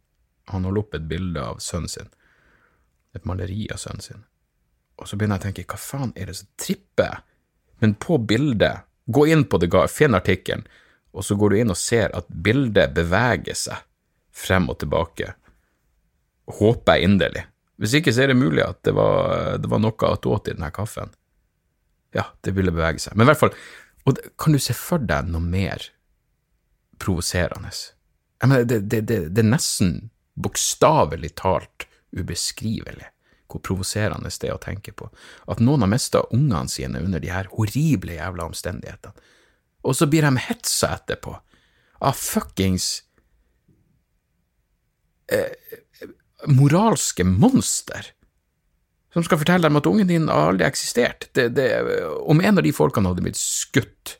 han 0.51 0.67
holder 0.67 0.83
opp 0.83 0.97
et 0.97 1.07
bilde 1.09 1.41
av 1.41 1.61
sønnen 1.63 1.91
sin, 1.91 2.09
et 3.13 3.25
maleri 3.29 3.67
av 3.73 3.81
sønnen 3.81 4.05
sin. 4.05 4.23
Og 5.01 5.09
så 5.09 5.17
begynner 5.17 5.39
jeg 5.39 5.43
å 5.43 5.47
tenke, 5.49 5.67
hva 5.73 5.79
faen 5.81 6.13
er 6.15 6.29
det 6.29 6.37
som 6.39 6.49
tripper? 6.59 7.23
Men 7.81 7.95
på 7.99 8.19
bildet, 8.21 8.85
gå 9.05 9.25
inn 9.33 9.45
på 9.49 9.59
det, 9.61 9.71
finn 9.91 10.15
artikkelen, 10.17 10.67
og 11.13 11.25
så 11.25 11.37
går 11.37 11.53
du 11.53 11.59
inn 11.61 11.73
og 11.73 11.77
ser 11.77 12.13
at 12.17 12.29
bildet 12.29 12.93
beveger 12.95 13.57
seg 13.57 13.81
frem 14.33 14.69
og 14.71 14.79
tilbake. 14.81 15.33
Håper 16.59 16.97
jeg 16.97 17.09
inderlig. 17.09 17.43
Hvis 17.81 17.97
ikke 17.97 18.13
så 18.13 18.23
er 18.23 18.31
det 18.31 18.39
mulig 18.39 18.63
at 18.65 18.79
det 18.85 18.93
var, 18.97 19.57
det 19.61 19.69
var 19.69 19.81
noe 19.81 20.13
åt 20.13 20.49
i 20.49 20.55
denne 20.55 20.71
kaffen. 20.73 21.13
Ja, 22.13 22.27
det 22.45 22.53
ville 22.57 22.73
bevege 22.73 23.01
seg. 23.01 23.17
Men 23.17 23.25
i 23.25 23.31
hvert 23.31 23.41
fall, 23.41 23.53
og 24.09 24.19
kan 24.39 24.53
du 24.53 24.61
se 24.61 24.75
for 24.77 25.01
deg 25.01 25.29
noe 25.31 25.41
mer 25.41 25.85
provoserende? 27.01 27.73
Mener, 28.43 28.65
det, 28.67 28.79
det, 28.91 29.01
det, 29.07 29.19
det 29.31 29.43
er 29.43 29.51
nesten 29.53 29.93
bokstavelig 30.35 31.33
talt 31.39 31.87
ubeskrivelig 32.11 33.09
hvor 33.53 33.61
provoserende 33.61 34.31
det 34.31 34.49
er 34.49 34.55
å 34.55 34.61
tenke 34.61 34.93
på. 34.97 35.09
At 35.51 35.61
noen 35.61 35.85
har 35.85 35.91
mista 35.91 36.23
ungene 36.33 36.71
sine 36.71 37.03
under 37.03 37.21
de 37.21 37.29
her 37.29 37.49
horrible 37.53 38.15
jævla 38.17 38.47
omstendighetene. 38.49 39.13
Og 39.83 39.97
så 39.99 40.07
blir 40.09 40.25
de 40.25 40.41
hetsa 40.47 40.93
etterpå 40.95 41.35
av 42.03 42.17
fuckings 42.17 43.03
eh, 45.31 45.53
moralske 46.49 47.27
monster 47.27 48.13
som 49.13 49.25
skal 49.27 49.37
fortelle 49.43 49.69
dem 49.69 49.77
at 49.77 49.87
ungen 49.87 50.09
din 50.09 50.29
aldri 50.31 50.65
har 50.65 50.73
eksistert. 50.73 51.29
om 52.25 52.41
en 52.41 52.57
av 52.57 52.63
de 52.63 52.73
folkene 52.73 53.11
hadde 53.11 53.21
blitt 53.21 53.37
skutt 53.37 54.17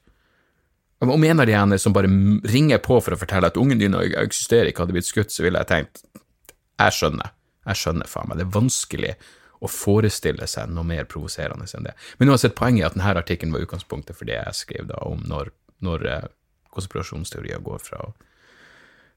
om 1.12 1.24
en 1.24 1.40
av 1.40 1.48
de 1.50 1.56
ene 1.58 1.78
som 1.82 1.94
bare 1.96 2.10
ringer 2.48 2.82
på 2.84 3.00
for 3.02 3.16
å 3.16 3.20
fortelle 3.20 3.50
at 3.50 3.58
ungen 3.60 3.82
din 3.82 3.96
eksisterer 3.98 4.70
ikke, 4.70 4.86
hadde 4.86 4.96
blitt 4.96 5.10
skutt, 5.10 5.34
så 5.34 5.46
ville 5.46 5.60
jeg 5.64 5.72
tenkt 5.72 6.04
jeg 6.82 6.96
skjønner, 6.98 7.34
jeg 7.70 7.80
skjønner 7.80 8.10
faen 8.10 8.30
meg, 8.30 8.40
det 8.40 8.46
er 8.48 8.54
vanskelig 8.56 9.14
å 9.64 9.70
forestille 9.72 10.48
seg 10.50 10.72
noe 10.76 10.88
mer 10.88 11.08
provoserende 11.10 11.68
enn 11.78 11.88
det. 11.88 11.94
Men 12.20 12.34
uansett, 12.34 12.56
poenget 12.58 12.84
er 12.84 12.90
at 12.90 12.98
denne 12.98 13.22
artikkelen 13.22 13.56
var 13.56 13.64
utgangspunktet 13.64 14.18
for 14.18 14.28
det 14.28 14.36
jeg 14.36 14.60
skrev 14.60 14.90
da 14.90 15.00
om 15.08 15.24
når, 15.30 15.54
når 15.86 16.08
eh, 16.12 16.26
konspirasjonsteorier 16.74 17.64
går 17.64 17.80
fra, 17.84 18.02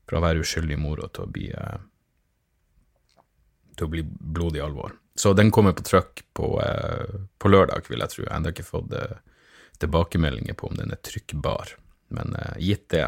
fra, 0.07 0.21
å 0.21 0.23
være 0.23 0.45
uskyldig 0.45 0.79
moro 0.79 1.09
til 1.11 1.27
å 1.27 1.33
bli 1.33 1.51
eh, 1.51 1.79
til 3.77 3.89
å 3.89 3.93
bli 3.93 4.05
blodig 4.07 4.63
alvor. 4.65 4.95
Så 5.19 5.35
den 5.37 5.51
kommer 5.53 5.75
på 5.77 5.85
trykk 5.85 6.23
på, 6.37 6.53
eh, 6.63 7.19
på 7.43 7.51
lørdag, 7.51 7.91
vil 7.91 8.05
jeg 8.05 8.13
tro. 8.13 8.23
Jeg 8.23 8.31
har 8.31 8.39
ennå 8.39 8.55
ikke 8.55 8.71
fått 8.71 8.95
tilbakemeldinger 9.83 10.57
på 10.59 10.71
om 10.71 10.79
den 10.79 10.95
er 10.95 11.03
trykkbar, 11.05 11.75
men 12.17 12.37
uh, 12.39 12.57
gitt 12.63 12.89
det, 12.95 13.07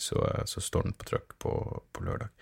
så, 0.00 0.20
uh, 0.20 0.42
så, 0.48 0.62
står 0.64 0.88
den 0.88 0.96
på 0.98 1.08
trykk 1.10 1.36
på, 1.42 1.54
på 1.92 2.06
lørdag. 2.06 2.32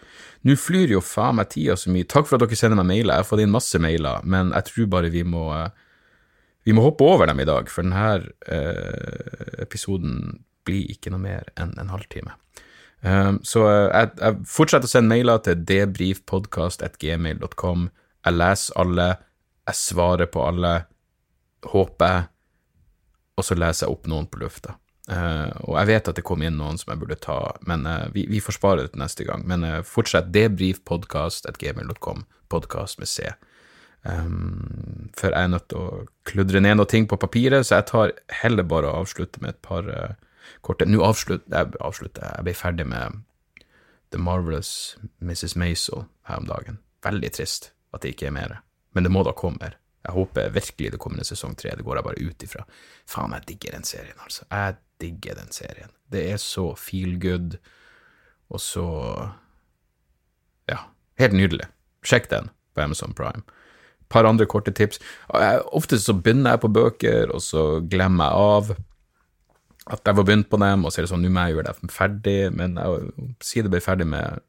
Nå 0.47 0.57
flyr 0.61 0.97
jo 0.97 1.05
faen 1.05 1.39
meg 1.41 1.51
tida 1.55 1.77
så 1.79 1.93
mye. 1.95 2.09
Takk 2.09 2.29
for 2.29 2.39
at 2.39 2.47
dere 2.47 2.59
sender 2.59 2.81
meg 2.81 2.91
mailer. 2.93 3.17
Jeg 3.17 3.25
har 3.25 3.31
fått 3.31 3.45
inn 3.45 3.55
masse 3.55 3.83
mailer, 3.83 4.25
men 4.25 4.53
jeg 4.57 4.71
tror 4.71 4.93
bare 4.97 5.15
vi 5.15 5.25
må 5.27 5.49
uh, 5.55 5.69
vi 6.67 6.75
må 6.77 6.85
hoppe 6.85 7.07
over 7.07 7.31
dem 7.31 7.39
i 7.41 7.49
dag, 7.49 7.71
for 7.73 7.87
denne 7.87 8.19
episoden 9.63 10.43
blir 10.69 10.91
ikke 10.93 11.09
noe 11.15 11.23
mer 11.23 11.47
enn 11.57 11.71
en 11.81 11.89
halvtime. 11.89 12.35
Um, 13.01 13.39
så 13.47 13.61
jeg, 13.71 14.09
jeg, 14.19 14.35
fortsetter 14.51 14.89
å 14.89 14.91
sende 14.91 15.13
mailer 15.13 15.39
til 15.47 15.61
debrifpodkast.gmail.com. 15.69 17.85
Jeg 18.27 18.35
leser 18.35 18.75
alle, 18.83 19.07
jeg 19.71 19.77
svarer 19.79 20.27
på 20.33 20.41
alle, 20.45 20.73
håper 21.69 22.13
jeg 22.13 22.23
og 23.39 23.47
så 23.47 23.57
leser 23.59 23.87
jeg 23.87 23.95
opp 23.95 24.09
noen 24.11 24.27
på 24.31 24.43
lufta. 24.43 24.75
Uh, 25.09 25.49
og 25.65 25.79
jeg 25.79 25.89
vet 25.89 26.09
at 26.11 26.19
det 26.19 26.25
kom 26.27 26.43
inn 26.45 26.59
noen 26.61 26.77
som 26.77 26.91
jeg 26.93 27.01
burde 27.01 27.17
ta, 27.23 27.39
men 27.69 27.87
uh, 27.89 28.11
vi, 28.13 28.27
vi, 28.29 28.43
får 28.45 28.59
spare 28.59 28.83
det 28.85 28.93
til 28.93 29.01
neste 29.01 29.25
gang. 29.25 29.47
Men 29.49 29.65
uh, 29.65 29.79
fortsett 29.87 30.33
debrifpodkast.gmil.com, 30.35 32.27
podkast 32.53 33.01
med 33.01 33.09
C. 33.09 33.31
Um, 34.03 35.09
for 35.17 35.33
jeg 35.33 35.49
er 35.49 35.55
nødt 35.55 35.69
til 35.73 35.81
å 35.81 36.03
kludre 36.29 36.61
ned 36.61 36.77
noen 36.77 36.91
ting 36.93 37.09
på 37.09 37.21
papiret, 37.21 37.65
så 37.65 37.79
jeg 37.79 37.89
tar 37.93 38.15
heller 38.43 38.69
bare 38.69 38.91
å 38.91 39.01
avslutte 39.01 39.41
med 39.45 39.57
et 39.57 39.63
par 39.65 39.89
korte 40.65 40.87
Nå 40.89 41.01
avslutter 41.05 41.53
jeg, 41.53 41.75
avslutter, 41.85 42.29
jeg 42.37 42.47
ble 42.47 42.55
ferdig 42.57 42.87
med 42.89 43.19
The 44.13 44.21
Marvelous 44.21 44.97
Mrs. 45.21 45.57
Maisel 45.61 46.07
her 46.29 46.41
om 46.41 46.49
dagen. 46.49 46.81
Veldig 47.05 47.33
trist 47.37 47.73
at 47.97 48.05
det 48.05 48.15
ikke 48.15 48.29
er 48.29 48.37
mer, 48.37 48.59
men 48.93 49.09
det 49.09 49.13
må 49.13 49.25
da 49.25 49.37
komme 49.37 49.61
mer. 49.61 49.77
Jeg 50.09 50.17
håper 50.17 50.53
virkelig 50.55 50.93
det 50.95 51.01
kommer 51.03 51.21
en 51.21 51.29
sesong 51.29 51.53
tre. 51.59 51.75
Det 51.77 51.85
går 51.85 51.99
jeg 51.99 52.07
bare 52.07 52.25
ut 52.25 52.45
ifra. 52.47 52.65
Faen, 53.09 53.35
jeg 53.37 53.45
digger 53.51 53.77
den 53.77 53.85
serien, 53.85 54.17
altså. 54.25 54.47
Jeg 54.49 54.79
digger 55.03 55.37
den 55.37 55.53
serien. 55.53 55.93
Det 56.09 56.23
er 56.33 56.41
så 56.41 56.71
feel 56.81 57.19
good, 57.21 57.59
og 58.49 58.61
så 58.65 58.87
Ja, 60.69 60.83
helt 61.21 61.33
nydelig. 61.33 61.69
Sjekk 62.05 62.29
den 62.31 62.51
på 62.75 62.83
Amazon 62.85 63.15
Prime. 63.17 63.45
Et 64.01 64.09
par 64.09 64.25
andre 64.29 64.47
korte 64.47 64.73
tips. 64.73 65.01
Ofte 65.73 65.99
så 66.01 66.13
begynner 66.17 66.57
jeg 66.57 66.61
på 66.61 66.73
bøker, 66.73 67.33
og 67.33 67.41
så 67.45 67.81
glemmer 67.89 68.25
jeg 68.25 68.33
av 68.33 68.77
at 69.89 70.05
jeg 70.05 70.17
var 70.17 70.25
begynt 70.25 70.51
på 70.51 70.61
dem, 70.61 70.85
og 70.85 70.93
så 70.93 71.01
er 71.01 71.07
det 71.07 71.11
sånn, 71.13 71.23
nå 71.25 71.33
må 71.33 71.47
jeg 71.47 71.57
gjøre 71.57 71.73
det 71.73 71.93
ferdig, 71.93 72.39
men 72.53 72.77
jeg 72.77 73.29
sier 73.45 73.65
det 73.65 73.73
ble 73.73 73.81
ferdig 73.81 74.09
med 74.09 74.43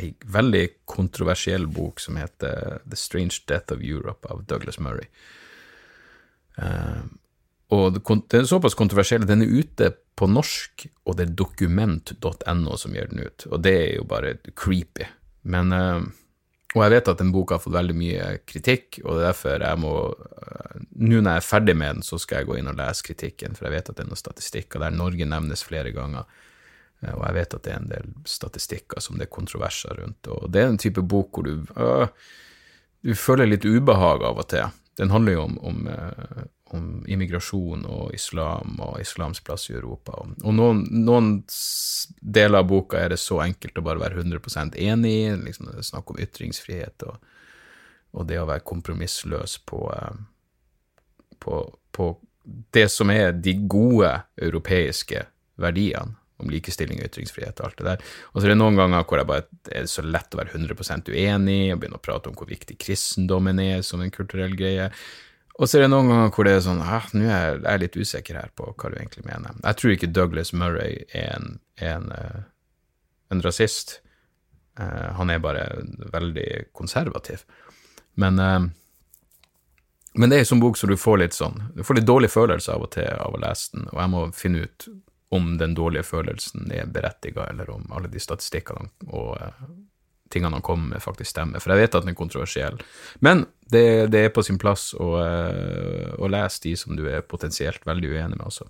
ei 0.00 0.12
veldig 0.32 0.66
kontroversiell 0.88 1.66
bok 1.68 2.00
som 2.00 2.16
heter 2.16 2.80
The 2.86 2.96
Strange 2.96 3.42
Death 3.48 3.74
of 3.74 3.82
Europe 3.84 4.28
av 4.32 4.44
Douglas 4.48 4.80
Murray. 4.80 5.08
Uh, 6.56 7.04
og 7.72 7.96
den 7.96 8.40
er 8.42 8.48
såpass 8.48 8.76
kontroversiell 8.76 9.24
den 9.24 9.44
er 9.44 9.52
ute 9.52 9.92
på 10.16 10.28
norsk, 10.28 10.86
og 11.08 11.16
det 11.16 11.26
er 11.26 11.36
dokument.no 11.36 12.76
som 12.80 12.96
gir 12.96 13.08
den 13.08 13.24
ut. 13.24 13.46
Og 13.48 13.62
det 13.64 13.76
er 13.76 13.94
jo 13.96 14.08
bare 14.08 14.36
creepy. 14.56 15.08
Men 15.42 15.72
uh, 15.72 16.02
Og 16.72 16.80
jeg 16.86 16.92
vet 16.94 17.08
at 17.10 17.18
den 17.20 17.32
boka 17.34 17.58
har 17.58 17.60
fått 17.60 17.74
veldig 17.74 17.94
mye 17.96 18.26
kritikk, 18.48 19.02
og 19.04 19.18
det 19.18 19.20
er 19.20 19.26
derfor 19.26 19.64
jeg 19.66 19.80
må 19.82 19.96
uh, 20.08 20.78
Nå 21.02 21.18
når 21.20 21.34
jeg 21.34 21.40
er 21.42 21.44
ferdig 21.44 21.74
med 21.76 21.98
den, 21.98 22.06
så 22.06 22.18
skal 22.20 22.40
jeg 22.40 22.48
gå 22.48 22.56
inn 22.56 22.70
og 22.70 22.78
lese 22.78 23.04
kritikken, 23.04 23.56
for 23.56 23.68
jeg 23.68 23.74
vet 23.74 23.90
at 23.90 23.98
det 23.98 24.04
er 24.04 24.08
noen 24.08 24.62
og 24.62 24.80
der 24.80 24.96
Norge 24.96 25.26
nevnes 25.28 25.64
flere 25.64 25.92
ganger. 25.92 26.24
Eh, 27.02 27.14
og 27.14 27.24
jeg 27.26 27.38
vet 27.38 27.58
at 27.58 27.66
det 27.66 27.74
er 27.74 27.82
en 27.82 27.90
del 27.90 28.14
statistikker 28.28 29.02
som 29.02 29.18
det 29.18 29.28
er 29.28 29.34
kontroverser 29.34 29.98
rundt. 30.02 30.30
Og 30.30 30.48
det 30.52 30.62
er 30.62 30.72
en 30.72 30.80
type 30.80 31.02
bok 31.02 31.34
hvor 31.34 31.48
du, 31.48 31.66
øh, 31.76 32.06
du 33.02 33.14
føler 33.18 33.50
litt 33.50 33.66
ubehag 33.66 34.24
av 34.28 34.40
og 34.42 34.48
til. 34.52 34.70
Den 35.00 35.10
handler 35.10 35.38
jo 35.38 35.44
om, 35.46 35.58
om, 35.64 35.86
øh, 35.88 36.44
om 36.76 36.88
immigrasjon 37.08 37.86
og 37.88 38.14
islam 38.14 38.78
og 38.80 39.00
islams 39.00 39.40
plass 39.44 39.70
i 39.70 39.76
Europa. 39.76 40.18
Og 40.44 40.54
noen, 40.54 40.84
noen, 41.04 41.34
deler 42.20 42.60
av 42.60 42.68
boka 42.68 43.00
er 43.00 43.14
det 43.14 43.20
så 43.20 43.40
enkelt 43.44 43.78
å 43.78 43.84
bare 43.86 44.02
være 44.02 44.22
100 44.22 44.76
enig 44.76 45.12
i. 45.12 45.36
Liksom 45.46 45.70
det 45.70 45.78
er 45.80 45.90
snakk 45.90 46.12
om 46.12 46.20
ytringsfrihet 46.20 47.08
og, 47.08 47.16
og, 48.12 48.26
det 48.28 48.40
å 48.40 48.48
være 48.48 48.68
kompromissløs 48.68 49.58
på, 49.66 49.86
øh, 49.96 50.20
på, 51.40 51.62
på 51.92 52.12
det 52.74 52.88
som 52.90 53.10
er 53.10 53.32
de 53.32 53.54
gode 53.70 54.10
europeiske 54.36 55.24
verdiene 55.62 56.21
om 56.42 56.52
likestilling 56.52 57.00
og 57.00 57.08
ytringsfrihet 57.08 57.60
og 57.60 57.68
alt 57.68 57.80
det 57.80 57.88
der. 57.88 58.06
Og 58.32 58.38
så 58.40 58.46
er 58.46 58.54
det 58.54 58.60
noen 58.60 58.78
ganger 58.78 59.04
hvor 59.08 59.22
jeg 59.22 59.30
bare, 59.30 59.46
er 59.72 59.90
så 59.90 60.04
lett 60.06 60.34
å 60.34 60.42
være 60.42 60.56
100 60.58 61.12
uenig 61.12 61.60
og 61.72 61.82
begynne 61.82 62.00
å 62.00 62.04
prate 62.04 62.30
om 62.30 62.38
hvor 62.38 62.50
viktig 62.50 62.78
kristendommen 62.82 63.60
er 63.62 63.84
som 63.86 64.02
en 64.04 64.14
kulturell 64.14 64.56
greie. 64.58 64.90
Og 65.60 65.68
så 65.68 65.78
er 65.78 65.84
det 65.84 65.92
noen 65.92 66.08
ganger 66.08 66.30
hvor 66.32 66.48
det 66.48 66.54
er 66.56 66.62
sånn 66.64 66.80
ah, 66.80 67.08
nå 67.12 67.26
er 67.28 67.58
jeg 67.60 67.82
litt 67.82 67.98
usikker 68.00 68.38
her 68.40 68.52
på 68.56 68.70
hva 68.72 68.90
du 68.90 68.96
egentlig 68.96 69.26
mener. 69.26 69.58
Jeg 69.60 69.78
tror 69.78 69.94
ikke 69.94 70.12
Douglas 70.12 70.52
Murray 70.56 71.02
er 71.12 71.34
en, 71.36 71.58
en, 71.76 72.08
eh, 72.16 72.40
en 73.34 73.44
rasist. 73.44 73.98
Uh, 74.80 75.12
han 75.18 75.28
er 75.28 75.42
bare 75.44 75.66
veldig 76.14 76.72
konservativ. 76.72 77.44
Men, 78.16 78.40
uh, 78.40 78.64
men 80.16 80.32
det 80.32 80.38
er 80.38 80.46
en 80.46 80.50
sånn 80.54 80.62
bok 80.64 80.80
som 80.80 80.88
du 80.88 80.96
får 81.00 81.18
litt 81.20 81.36
sånn 81.36 81.58
Du 81.76 81.80
får 81.84 81.96
litt 81.96 82.08
dårlig 82.08 82.28
følelse 82.32 82.72
av 82.74 82.82
og 82.84 82.90
til 82.92 83.08
av 83.12 83.36
å 83.36 83.40
lese 83.40 83.76
den, 83.76 83.86
og 83.92 84.00
jeg 84.00 84.12
må 84.12 84.22
finne 84.36 84.64
ut 84.64 84.88
om 85.32 85.56
den 85.58 85.74
dårlige 85.74 86.04
følelsen 86.04 86.68
er 86.74 86.90
berettiga, 86.92 87.46
eller 87.50 87.70
om 87.72 87.86
alle 87.96 88.10
de 88.12 88.20
statistikkene 88.20 88.90
og 89.08 89.30
uh, 89.40 89.62
tingene 90.32 90.58
han 90.58 90.64
kommer 90.64 90.94
med, 90.94 91.02
faktisk 91.04 91.32
stemmer. 91.32 91.62
For 91.62 91.72
jeg 91.72 91.86
vet 91.86 91.96
at 91.96 92.04
den 92.04 92.12
er 92.12 92.18
kontroversiell. 92.18 92.76
Men 93.24 93.46
det, 93.72 94.12
det 94.12 94.26
er 94.26 94.34
på 94.34 94.44
sin 94.44 94.60
plass 94.60 94.90
å, 94.92 95.08
uh, 95.16 96.12
å, 96.18 96.28
lese 96.32 96.66
de 96.66 96.74
som 96.76 96.96
du 96.98 97.06
er 97.08 97.24
potensielt 97.24 97.86
veldig 97.88 98.12
uenig 98.12 98.36
med 98.36 98.44
altså. 98.44 98.68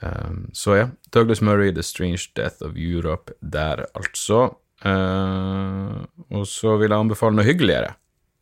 Um, 0.00 0.46
så 0.56 0.76
ja, 0.78 0.90
Douglas 1.14 1.42
Murray, 1.44 1.74
The 1.76 1.84
Strange 1.86 2.30
Death 2.34 2.64
of 2.66 2.74
Europe, 2.74 3.36
der 3.40 3.86
altså. 3.94 4.48
Uh, 4.82 6.02
og 6.32 6.46
så 6.48 6.78
vil 6.80 6.90
jeg 6.90 6.98
anbefale 6.98 7.36
noe 7.36 7.46
hyggeligere 7.46 7.94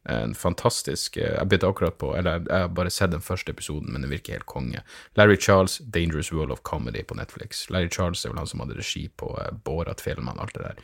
en 0.05 0.35
fantastisk 0.35 1.17
eh, 1.17 1.35
Jeg 1.35 1.49
begynte 1.49 1.69
akkurat 1.69 1.99
på 2.01 2.13
Eller 2.17 2.39
jeg 2.47 2.63
har 2.63 2.71
bare 2.73 2.91
sett 2.93 3.13
den 3.13 3.25
første 3.25 3.53
episoden, 3.53 3.93
men 3.93 4.05
den 4.05 4.13
virker 4.13 4.39
helt 4.39 4.49
konge. 4.49 4.83
Larry 5.19 5.37
Charles, 5.37 5.79
Dangerous 5.79 6.33
World 6.33 6.53
of 6.53 6.63
Comedy 6.63 7.03
på 7.07 7.17
Netflix. 7.19 7.67
Larry 7.71 7.91
Charles 7.93 8.25
er 8.25 8.33
vel 8.33 8.41
han 8.41 8.49
som 8.49 8.63
hadde 8.63 8.79
regi 8.79 9.09
på 9.09 9.31
uh, 9.35 9.51
Borat-filmene, 9.65 10.41
alt 10.41 10.55
det 10.57 10.65
der. 10.65 10.81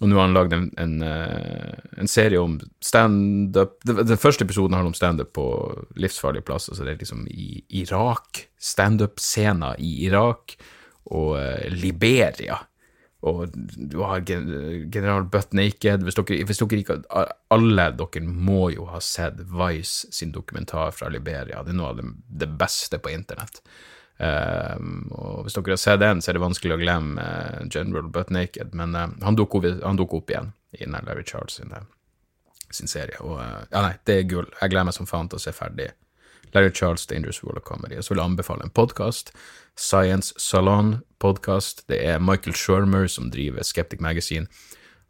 Og 0.00 0.08
nå 0.08 0.18
har 0.18 0.26
han 0.26 0.36
lagd 0.36 0.56
en, 0.56 0.70
en, 0.80 0.96
uh, 1.04 2.00
en, 2.00 2.10
serie 2.10 2.40
om 2.40 2.56
standup 2.82 3.78
Den 3.84 4.18
første 4.18 4.46
episoden 4.46 4.74
handler 4.74 4.90
om 4.94 4.98
standup 4.98 5.32
på 5.38 5.46
livsfarlige 6.00 6.46
plasser, 6.48 6.74
så 6.74 6.86
det 6.86 6.96
er 6.96 7.04
liksom 7.04 7.26
i 7.30 7.62
Irak. 7.82 8.48
Standup-scener 8.58 9.78
i 9.78 9.92
Irak 10.08 10.56
og 11.14 11.38
Liberia 11.72 12.58
og 13.28 13.54
du 13.76 13.98
har 14.02 14.24
general 14.26 15.26
Butt 15.30 15.54
Naked 15.56 16.06
hvis 16.06 16.18
dere, 16.18 16.40
hvis 16.48 16.60
dere, 16.62 16.80
ikke 16.82 16.96
Alle 17.54 17.86
dere 17.98 18.24
må 18.24 18.68
jo 18.74 18.88
ha 18.90 19.00
sett 19.04 19.40
Vice 19.52 20.10
sin 20.14 20.32
dokumentar 20.34 20.92
fra 20.96 21.10
Liberia. 21.12 21.62
Det 21.62 21.74
er 21.74 21.78
noe 21.78 21.92
av 21.92 22.02
det, 22.02 22.50
beste 22.58 23.00
på 23.02 23.12
internett. 23.12 23.62
Um, 24.18 25.06
og 25.14 25.44
hvis 25.46 25.54
dere 25.54 25.76
har 25.76 25.82
sett 25.82 26.02
den, 26.02 26.22
så 26.22 26.32
er 26.32 26.38
det 26.38 26.46
vanskelig 26.46 26.74
å 26.74 26.80
glemme 26.80 27.22
uh, 27.22 27.62
General 27.70 28.08
Butt 28.10 28.32
Naked, 28.34 28.74
men 28.74 28.96
uh, 28.98 29.06
han 29.22 29.38
dukker 29.38 29.68
opp, 29.78 30.02
opp, 30.08 30.32
igjen 30.32 30.50
i 30.74 30.88
Larry 30.90 31.24
Charles 31.26 31.60
sin, 31.60 31.70
sin 32.74 32.90
serie. 32.90 33.20
Og 33.22 33.38
uh, 33.38 33.62
ja, 33.70 33.84
nei, 33.84 33.94
det 34.08 34.18
er 34.18 34.28
gull. 34.30 34.50
Jeg 34.58 34.74
gleder 34.74 34.90
meg 34.90 34.98
som 34.98 35.08
faen 35.10 35.30
til 35.30 35.38
å 35.38 35.44
se 35.46 35.54
ferdig 35.54 35.92
Larry 36.54 36.70
Charles' 36.70 37.06
Dangerous 37.06 37.42
World 37.42 37.58
of 37.58 37.64
Comedy. 37.64 37.98
Og 37.98 38.04
så 38.04 38.14
vil 38.14 38.20
jeg 38.20 38.30
anbefale 38.30 38.64
en 38.64 38.74
podkast 38.74 39.32
Science 39.76 40.34
Salon 40.38 40.98
Podcast. 41.18 41.84
Det 41.88 42.00
er 42.06 42.18
Michael 42.18 42.56
Shermer 42.56 43.06
som 43.06 43.30
driver 43.30 43.62
Skeptic 43.62 44.00
Magazine. 44.00 44.46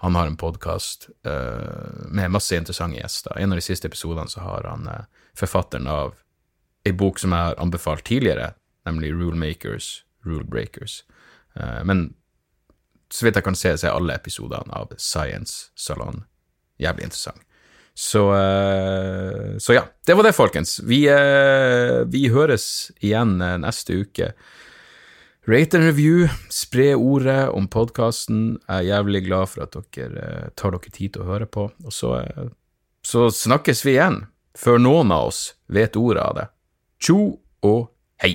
Han 0.01 0.14
har 0.14 0.27
en 0.27 0.37
podkast 0.37 1.09
uh, 1.27 1.33
eh, 1.33 2.07
med 2.11 2.31
masse 2.31 2.57
interessante 2.57 3.01
gjester. 3.01 3.38
En 3.38 3.53
av 3.53 3.59
de 3.59 3.64
siste 3.66 3.88
episodene 3.88 4.31
så 4.31 4.40
har 4.40 4.68
han 4.70 4.87
uh, 4.87 5.07
forfatteren 5.38 5.88
av 5.90 6.14
ei 6.87 6.92
bok 6.94 7.18
som 7.18 7.35
jeg 7.35 7.51
har 7.51 7.59
anbefalt 7.59 8.05
tidligere, 8.07 8.53
nemlig 8.87 9.11
Rulemakers, 9.12 10.05
Rulebreakers. 10.27 11.03
Uh, 11.59 11.83
men 11.85 12.12
så 13.11 13.27
vidt 13.27 13.40
jeg 13.40 13.46
kan 13.48 13.59
se, 13.59 13.74
så 13.79 13.88
er 13.88 13.96
alle 13.96 14.14
episodene 14.14 14.70
av 14.77 14.94
Science 14.98 15.72
Salon 15.74 16.22
jævlig 16.79 17.09
interessant. 17.09 17.42
Så, 17.98 18.20
så, 19.58 19.72
ja, 19.74 19.80
det 20.06 20.14
var 20.14 20.22
det, 20.22 20.30
folkens. 20.37 20.76
Vi, 20.87 21.00
vi 22.06 22.20
høres 22.30 22.68
igjen 23.02 23.32
neste 23.64 23.96
uke. 24.04 24.28
Rate 25.48 25.78
and 25.78 25.87
review, 25.87 26.28
spre 26.52 26.90
ordet 26.94 27.48
om 27.56 27.64
podkasten. 27.72 28.58
Jeg 28.66 28.82
er 28.82 28.88
jævlig 28.90 29.22
glad 29.24 29.48
for 29.48 29.64
at 29.64 29.78
dere 29.96 30.24
eh, 30.26 30.50
tar 30.61 30.74
dere 30.74 30.92
tid 30.92 31.14
til 31.14 31.22
å 31.24 31.28
høre 31.30 31.46
på. 31.48 31.70
Og 31.88 31.94
så, 31.94 32.11
eh, 32.20 32.50
så 33.00 33.30
snakkes 33.32 33.80
vi 33.87 33.94
igjen, 33.94 34.18
før 34.52 34.76
noen 34.82 35.14
av 35.14 35.30
oss 35.30 35.40
vet 35.72 35.96
ordet 35.96 36.20
av 36.20 36.37
det. 36.37 36.44
Tjo 37.00 37.16
og 37.64 37.88
hei. 38.20 38.34